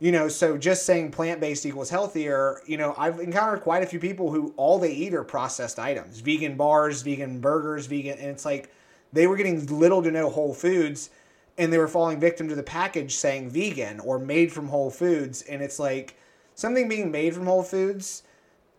You 0.00 0.12
know, 0.12 0.28
so 0.28 0.58
just 0.58 0.84
saying 0.84 1.12
plant 1.12 1.40
based 1.40 1.64
equals 1.64 1.88
healthier, 1.88 2.60
you 2.66 2.76
know, 2.76 2.94
I've 2.98 3.20
encountered 3.20 3.62
quite 3.62 3.82
a 3.82 3.86
few 3.86 4.00
people 4.00 4.30
who 4.30 4.52
all 4.56 4.78
they 4.78 4.92
eat 4.92 5.14
are 5.14 5.24
processed 5.24 5.78
items 5.78 6.20
vegan 6.20 6.56
bars, 6.56 7.02
vegan 7.02 7.40
burgers, 7.40 7.86
vegan. 7.86 8.18
And 8.18 8.28
it's 8.28 8.44
like 8.44 8.70
they 9.12 9.26
were 9.26 9.36
getting 9.36 9.64
little 9.78 10.02
to 10.02 10.10
no 10.10 10.28
whole 10.28 10.52
foods 10.52 11.10
and 11.56 11.72
they 11.72 11.78
were 11.78 11.88
falling 11.88 12.18
victim 12.18 12.48
to 12.48 12.54
the 12.54 12.62
package 12.62 13.14
saying 13.14 13.50
vegan 13.50 14.00
or 14.00 14.18
made 14.18 14.52
from 14.52 14.68
whole 14.68 14.90
foods 14.90 15.42
and 15.42 15.62
it's 15.62 15.78
like 15.78 16.16
something 16.54 16.88
being 16.88 17.10
made 17.10 17.34
from 17.34 17.46
whole 17.46 17.62
foods 17.62 18.24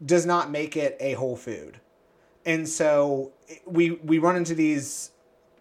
does 0.06 0.26
not 0.26 0.52
make 0.52 0.76
it 0.76 0.98
a 1.00 1.13
whole 1.13 1.38
food 1.38 1.80
and 2.45 2.67
so 2.67 3.31
we 3.65 3.91
we 3.91 4.17
run 4.17 4.36
into 4.36 4.55
these 4.55 5.12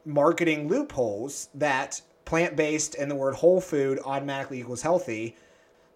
marketing 0.05 0.69
loopholes 0.69 1.49
that 1.55 2.01
plant-based 2.25 2.95
and 2.97 3.11
the 3.11 3.15
word 3.15 3.35
whole 3.35 3.61
food 3.61 3.99
automatically 4.05 4.61
equals 4.61 4.83
healthy 4.83 5.37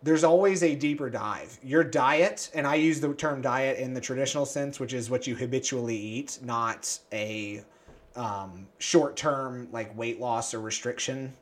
there's 0.02 0.24
always 0.24 0.62
a 0.62 0.74
deeper 0.74 1.10
dive 1.10 1.58
your 1.62 1.84
diet 1.84 2.50
and 2.54 2.66
i 2.66 2.74
use 2.74 3.00
the 3.00 3.12
term 3.14 3.42
diet 3.42 3.78
in 3.78 3.92
the 3.92 4.00
traditional 4.00 4.46
sense 4.46 4.78
which 4.78 4.92
is 4.92 5.10
what 5.10 5.26
you 5.26 5.34
habitually 5.34 5.96
eat 5.96 6.38
not 6.42 6.98
a 7.12 7.62
um, 8.18 8.66
short 8.78 9.16
term 9.16 9.68
like 9.72 9.96
weight 9.96 10.20
loss 10.20 10.52
or 10.52 10.60
restriction. 10.60 11.32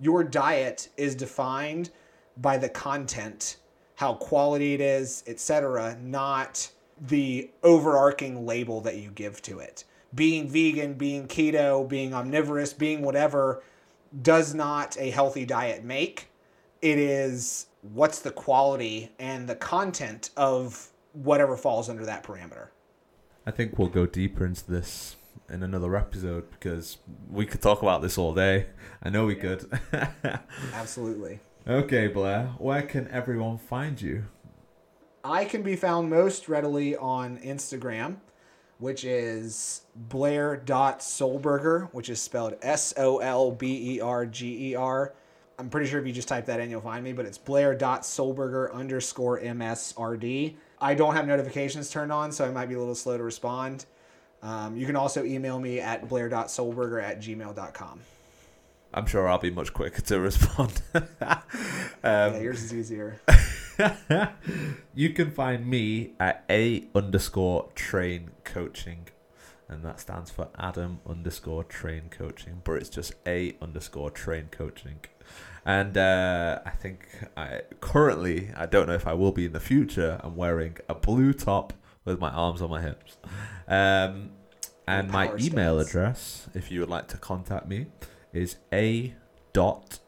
Your 0.00 0.24
diet 0.24 0.88
is 0.96 1.14
defined 1.14 1.90
by 2.38 2.58
the 2.58 2.68
content, 2.68 3.56
how 3.94 4.14
quality 4.14 4.74
it 4.74 4.80
is, 4.80 5.22
etc., 5.26 5.96
not 6.02 6.68
the 7.00 7.50
overarching 7.62 8.46
label 8.46 8.80
that 8.82 8.96
you 8.96 9.10
give 9.10 9.42
to 9.42 9.58
it. 9.58 9.84
Being 10.14 10.48
vegan, 10.48 10.94
being 10.94 11.28
keto, 11.28 11.86
being 11.86 12.14
omnivorous, 12.14 12.72
being 12.72 13.02
whatever 13.02 13.62
does 14.22 14.54
not 14.54 14.96
a 14.98 15.10
healthy 15.10 15.44
diet 15.44 15.84
make. 15.84 16.30
It 16.80 16.98
is 16.98 17.66
what's 17.82 18.20
the 18.20 18.30
quality 18.30 19.12
and 19.18 19.48
the 19.48 19.56
content 19.56 20.30
of 20.36 20.88
whatever 21.12 21.56
falls 21.56 21.88
under 21.88 22.04
that 22.06 22.22
parameter. 22.22 22.68
I 23.46 23.50
think 23.50 23.78
we'll 23.78 23.88
go 23.88 24.06
deeper 24.06 24.44
into 24.44 24.68
this 24.70 25.16
in 25.48 25.62
another 25.62 25.96
episode 25.96 26.50
because 26.50 26.98
we 27.30 27.46
could 27.46 27.62
talk 27.62 27.82
about 27.82 28.02
this 28.02 28.18
all 28.18 28.34
day. 28.34 28.66
I 29.02 29.10
know 29.10 29.26
we 29.26 29.36
yeah. 29.36 29.42
could. 29.42 29.80
Absolutely. 30.72 31.40
Okay, 31.68 32.08
Blair, 32.08 32.54
where 32.58 32.82
can 32.82 33.08
everyone 33.08 33.58
find 33.58 34.00
you? 34.00 34.26
I 35.28 35.44
can 35.44 35.62
be 35.62 35.74
found 35.74 36.08
most 36.08 36.48
readily 36.48 36.96
on 36.96 37.38
Instagram, 37.38 38.18
which 38.78 39.04
is 39.04 39.82
blair.solberger, 39.96 41.88
which 41.92 42.08
is 42.08 42.20
spelled 42.20 42.54
S 42.62 42.94
O 42.96 43.18
L 43.18 43.50
B 43.50 43.96
E 43.96 44.00
R 44.00 44.24
G 44.24 44.70
E 44.70 44.76
R. 44.76 45.14
I'm 45.58 45.68
pretty 45.68 45.90
sure 45.90 45.98
if 45.98 46.06
you 46.06 46.12
just 46.12 46.28
type 46.28 46.46
that 46.46 46.60
in, 46.60 46.70
you'll 46.70 46.80
find 46.80 47.02
me, 47.02 47.12
but 47.12 47.26
it's 47.26 47.38
blair.solberger 47.38 48.72
underscore 48.72 49.40
MSRD. 49.40 50.54
I 50.80 50.94
don't 50.94 51.16
have 51.16 51.26
notifications 51.26 51.90
turned 51.90 52.12
on, 52.12 52.30
so 52.30 52.44
I 52.46 52.52
might 52.52 52.66
be 52.66 52.76
a 52.76 52.78
little 52.78 52.94
slow 52.94 53.16
to 53.16 53.24
respond. 53.24 53.86
Um, 54.42 54.76
you 54.76 54.86
can 54.86 54.94
also 54.94 55.24
email 55.24 55.58
me 55.58 55.80
at 55.80 56.08
blair.solberger 56.08 57.02
at 57.02 57.20
gmail.com. 57.20 58.00
I'm 58.94 59.06
sure 59.06 59.26
I'll 59.26 59.38
be 59.38 59.50
much 59.50 59.72
quicker 59.72 60.02
to 60.02 60.20
respond. 60.30 60.80
um, 60.94 61.08
yeah, 62.04 62.38
yours 62.38 62.62
is 62.62 62.72
easier. 62.72 63.20
you 64.94 65.10
can 65.10 65.30
find 65.30 65.66
me 65.66 66.12
at 66.18 66.44
a 66.48 66.88
underscore 66.94 67.70
train 67.74 68.30
coaching, 68.44 69.08
and 69.68 69.84
that 69.84 70.00
stands 70.00 70.30
for 70.30 70.48
Adam 70.58 71.00
underscore 71.08 71.64
train 71.64 72.08
coaching, 72.10 72.62
but 72.64 72.74
it's 72.74 72.88
just 72.88 73.14
a 73.26 73.56
underscore 73.60 74.10
train 74.10 74.48
coaching. 74.50 75.00
And 75.64 75.96
uh, 75.98 76.60
I 76.64 76.70
think 76.70 77.08
I 77.36 77.62
currently 77.80 78.50
I 78.56 78.66
don't 78.66 78.86
know 78.86 78.94
if 78.94 79.06
I 79.06 79.14
will 79.14 79.32
be 79.32 79.46
in 79.46 79.52
the 79.52 79.60
future. 79.60 80.20
I'm 80.22 80.36
wearing 80.36 80.76
a 80.88 80.94
blue 80.94 81.32
top 81.32 81.72
with 82.04 82.20
my 82.20 82.30
arms 82.30 82.62
on 82.62 82.70
my 82.70 82.80
hips. 82.80 83.18
Um, 83.66 84.30
and 84.86 85.10
my 85.10 85.34
email 85.36 85.80
address, 85.80 86.48
if 86.54 86.70
you 86.70 86.78
would 86.80 86.88
like 86.88 87.08
to 87.08 87.16
contact 87.16 87.66
me, 87.66 87.86
is 88.32 88.56
a 88.72 89.14
dot 89.52 89.98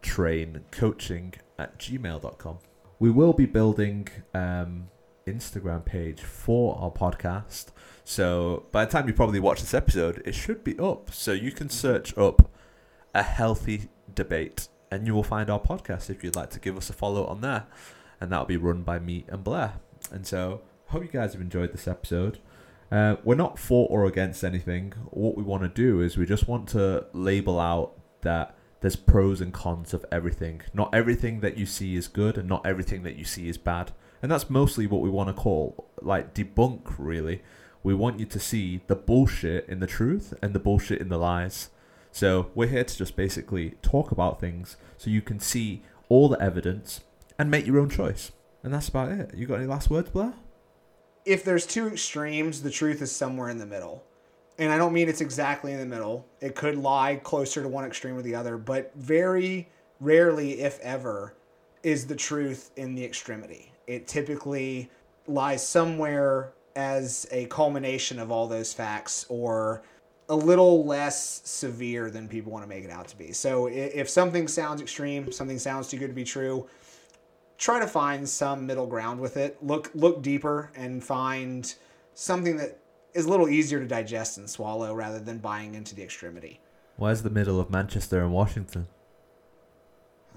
train 0.00 0.60
coaching 0.70 1.34
at 1.58 1.78
gmail.com. 1.78 2.58
We 3.02 3.10
will 3.10 3.32
be 3.32 3.46
building 3.46 4.06
um 4.32 4.86
Instagram 5.26 5.84
page 5.84 6.20
for 6.20 6.78
our 6.78 6.92
podcast. 6.92 7.72
So 8.04 8.66
by 8.70 8.84
the 8.84 8.92
time 8.92 9.08
you 9.08 9.12
probably 9.12 9.40
watch 9.40 9.60
this 9.60 9.74
episode, 9.74 10.22
it 10.24 10.36
should 10.36 10.62
be 10.62 10.78
up. 10.78 11.12
So 11.12 11.32
you 11.32 11.50
can 11.50 11.68
search 11.68 12.16
up 12.16 12.48
a 13.12 13.24
healthy 13.24 13.88
debate 14.14 14.68
and 14.92 15.04
you 15.04 15.14
will 15.14 15.24
find 15.24 15.50
our 15.50 15.58
podcast 15.58 16.10
if 16.10 16.22
you'd 16.22 16.36
like 16.36 16.50
to 16.50 16.60
give 16.60 16.76
us 16.76 16.90
a 16.90 16.92
follow 16.92 17.26
on 17.26 17.40
there. 17.40 17.66
And 18.20 18.30
that'll 18.30 18.46
be 18.46 18.56
run 18.56 18.82
by 18.82 19.00
me 19.00 19.24
and 19.26 19.42
Blair. 19.42 19.80
And 20.12 20.24
so 20.24 20.60
hope 20.86 21.02
you 21.02 21.08
guys 21.08 21.32
have 21.32 21.42
enjoyed 21.42 21.72
this 21.72 21.88
episode. 21.88 22.38
Uh, 22.92 23.16
we're 23.24 23.34
not 23.34 23.58
for 23.58 23.88
or 23.88 24.06
against 24.06 24.44
anything. 24.44 24.92
What 25.10 25.36
we 25.36 25.42
want 25.42 25.64
to 25.64 25.68
do 25.68 26.00
is 26.00 26.16
we 26.16 26.24
just 26.24 26.46
want 26.46 26.68
to 26.68 27.06
label 27.12 27.58
out 27.58 27.98
that 28.20 28.56
there's 28.82 28.96
pros 28.96 29.40
and 29.40 29.52
cons 29.52 29.94
of 29.94 30.04
everything. 30.12 30.60
Not 30.74 30.94
everything 30.94 31.40
that 31.40 31.56
you 31.56 31.64
see 31.64 31.96
is 31.96 32.08
good, 32.08 32.36
and 32.36 32.48
not 32.48 32.66
everything 32.66 33.02
that 33.04 33.16
you 33.16 33.24
see 33.24 33.48
is 33.48 33.56
bad. 33.56 33.92
And 34.20 34.30
that's 34.30 34.50
mostly 34.50 34.86
what 34.86 35.00
we 35.00 35.08
want 35.08 35.28
to 35.28 35.32
call 35.32 35.88
like 36.02 36.34
debunk. 36.34 36.94
Really, 36.98 37.42
we 37.82 37.94
want 37.94 38.20
you 38.20 38.26
to 38.26 38.38
see 38.38 38.82
the 38.86 38.94
bullshit 38.94 39.66
in 39.68 39.80
the 39.80 39.86
truth 39.86 40.34
and 40.42 40.54
the 40.54 40.60
bullshit 40.60 41.00
in 41.00 41.08
the 41.08 41.18
lies. 41.18 41.70
So 42.10 42.50
we're 42.54 42.68
here 42.68 42.84
to 42.84 42.96
just 42.96 43.16
basically 43.16 43.76
talk 43.80 44.12
about 44.12 44.38
things 44.38 44.76
so 44.98 45.08
you 45.08 45.22
can 45.22 45.40
see 45.40 45.82
all 46.10 46.28
the 46.28 46.40
evidence 46.42 47.00
and 47.38 47.50
make 47.50 47.66
your 47.66 47.78
own 47.78 47.88
choice. 47.88 48.32
And 48.62 48.74
that's 48.74 48.90
about 48.90 49.10
it. 49.10 49.34
You 49.34 49.46
got 49.46 49.56
any 49.56 49.66
last 49.66 49.88
words, 49.88 50.10
Blair? 50.10 50.34
if 51.24 51.44
there's 51.44 51.66
two 51.66 51.86
extremes, 51.88 52.62
the 52.62 52.70
truth 52.70 53.02
is 53.02 53.14
somewhere 53.14 53.48
in 53.48 53.58
the 53.58 53.66
middle. 53.66 54.04
And 54.62 54.70
I 54.70 54.78
don't 54.78 54.92
mean 54.92 55.08
it's 55.08 55.20
exactly 55.20 55.72
in 55.72 55.80
the 55.80 55.86
middle. 55.86 56.24
It 56.40 56.54
could 56.54 56.76
lie 56.76 57.16
closer 57.16 57.62
to 57.62 57.68
one 57.68 57.84
extreme 57.84 58.16
or 58.16 58.22
the 58.22 58.36
other, 58.36 58.56
but 58.56 58.92
very 58.94 59.68
rarely, 59.98 60.60
if 60.60 60.78
ever, 60.78 61.34
is 61.82 62.06
the 62.06 62.14
truth 62.14 62.70
in 62.76 62.94
the 62.94 63.04
extremity. 63.04 63.72
It 63.88 64.06
typically 64.06 64.88
lies 65.26 65.66
somewhere 65.66 66.52
as 66.76 67.26
a 67.32 67.46
culmination 67.46 68.20
of 68.20 68.30
all 68.30 68.46
those 68.46 68.72
facts 68.72 69.26
or 69.28 69.82
a 70.28 70.36
little 70.36 70.86
less 70.86 71.42
severe 71.42 72.08
than 72.08 72.28
people 72.28 72.52
want 72.52 72.62
to 72.62 72.68
make 72.68 72.84
it 72.84 72.90
out 72.90 73.08
to 73.08 73.16
be. 73.16 73.32
So 73.32 73.66
if 73.66 74.08
something 74.08 74.46
sounds 74.46 74.80
extreme, 74.80 75.32
something 75.32 75.58
sounds 75.58 75.88
too 75.88 75.98
good 75.98 76.06
to 76.06 76.14
be 76.14 76.22
true, 76.22 76.68
try 77.58 77.80
to 77.80 77.88
find 77.88 78.28
some 78.28 78.64
middle 78.64 78.86
ground 78.86 79.18
with 79.18 79.36
it. 79.36 79.58
Look 79.60 79.90
look 79.92 80.22
deeper 80.22 80.70
and 80.76 81.02
find 81.02 81.74
something 82.14 82.58
that 82.58 82.78
is 83.14 83.26
a 83.26 83.28
little 83.28 83.48
easier 83.48 83.80
to 83.80 83.86
digest 83.86 84.38
and 84.38 84.48
swallow 84.48 84.94
rather 84.94 85.20
than 85.20 85.38
buying 85.38 85.74
into 85.74 85.94
the 85.94 86.02
extremity. 86.02 86.60
Where's 86.96 87.22
the 87.22 87.30
middle 87.30 87.60
of 87.60 87.70
Manchester 87.70 88.22
and 88.22 88.32
Washington? 88.32 88.86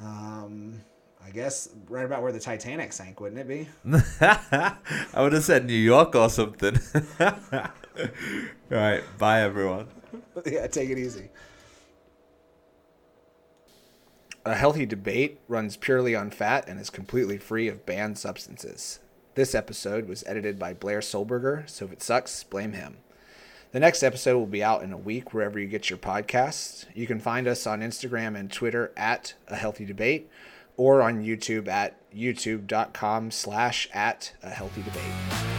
Um, 0.02 0.82
I 1.26 1.30
guess 1.30 1.70
right 1.90 2.06
about 2.06 2.22
where 2.22 2.32
the 2.32 2.40
Titanic 2.40 2.94
sank, 2.94 3.20
wouldn't 3.20 3.40
it 3.40 3.48
be? 3.48 3.68
I 4.22 5.22
would 5.22 5.34
have 5.34 5.44
said 5.44 5.66
New 5.66 5.74
York 5.74 6.16
or 6.16 6.30
something. 6.30 6.78
All 7.20 7.34
right, 8.70 9.04
bye 9.18 9.42
everyone. 9.42 9.88
yeah, 10.46 10.68
take 10.68 10.90
it 10.90 10.98
easy. 10.98 11.30
A 14.46 14.54
Healthy 14.54 14.86
Debate 14.86 15.40
runs 15.48 15.76
purely 15.76 16.16
on 16.16 16.30
fat 16.30 16.68
and 16.68 16.80
is 16.80 16.92
completely 16.92 17.40
free 17.40 17.68
of 17.68 17.86
banned 17.86 18.20
substances. 18.20 19.00
This 19.36 19.54
episode 19.54 20.08
was 20.08 20.24
edited 20.26 20.58
by 20.58 20.74
Blair 20.74 21.02
Solberger, 21.02 21.70
so 21.70 21.84
if 21.84 21.92
it 21.92 22.02
sucks, 22.02 22.46
blame 22.46 22.72
him. 22.72 22.96
The 23.74 23.82
next 23.82 24.02
episode 24.02 24.38
will 24.38 24.46
be 24.46 24.64
out 24.64 24.82
in 24.82 24.94
a 24.94 24.98
week 24.98 25.34
wherever 25.34 25.60
you 25.60 25.68
get 25.68 25.90
your 25.90 26.00
podcasts. 26.00 26.86
You 26.94 27.06
can 27.06 27.20
find 27.20 27.46
us 27.46 27.68
on 27.68 27.82
Instagram 27.82 28.40
and 28.40 28.50
Twitter 28.50 28.94
at 28.96 29.34
A 29.50 29.58
Healthy 29.58 29.84
Debate 29.84 30.30
or 30.78 31.02
on 31.02 31.22
YouTube 31.22 31.68
at 31.68 31.98
youtube.com 32.14 33.32
slash 33.32 33.90
at 33.94 34.32
A 34.42 34.52
Healthy 34.52 34.84
Debate. 34.84 35.55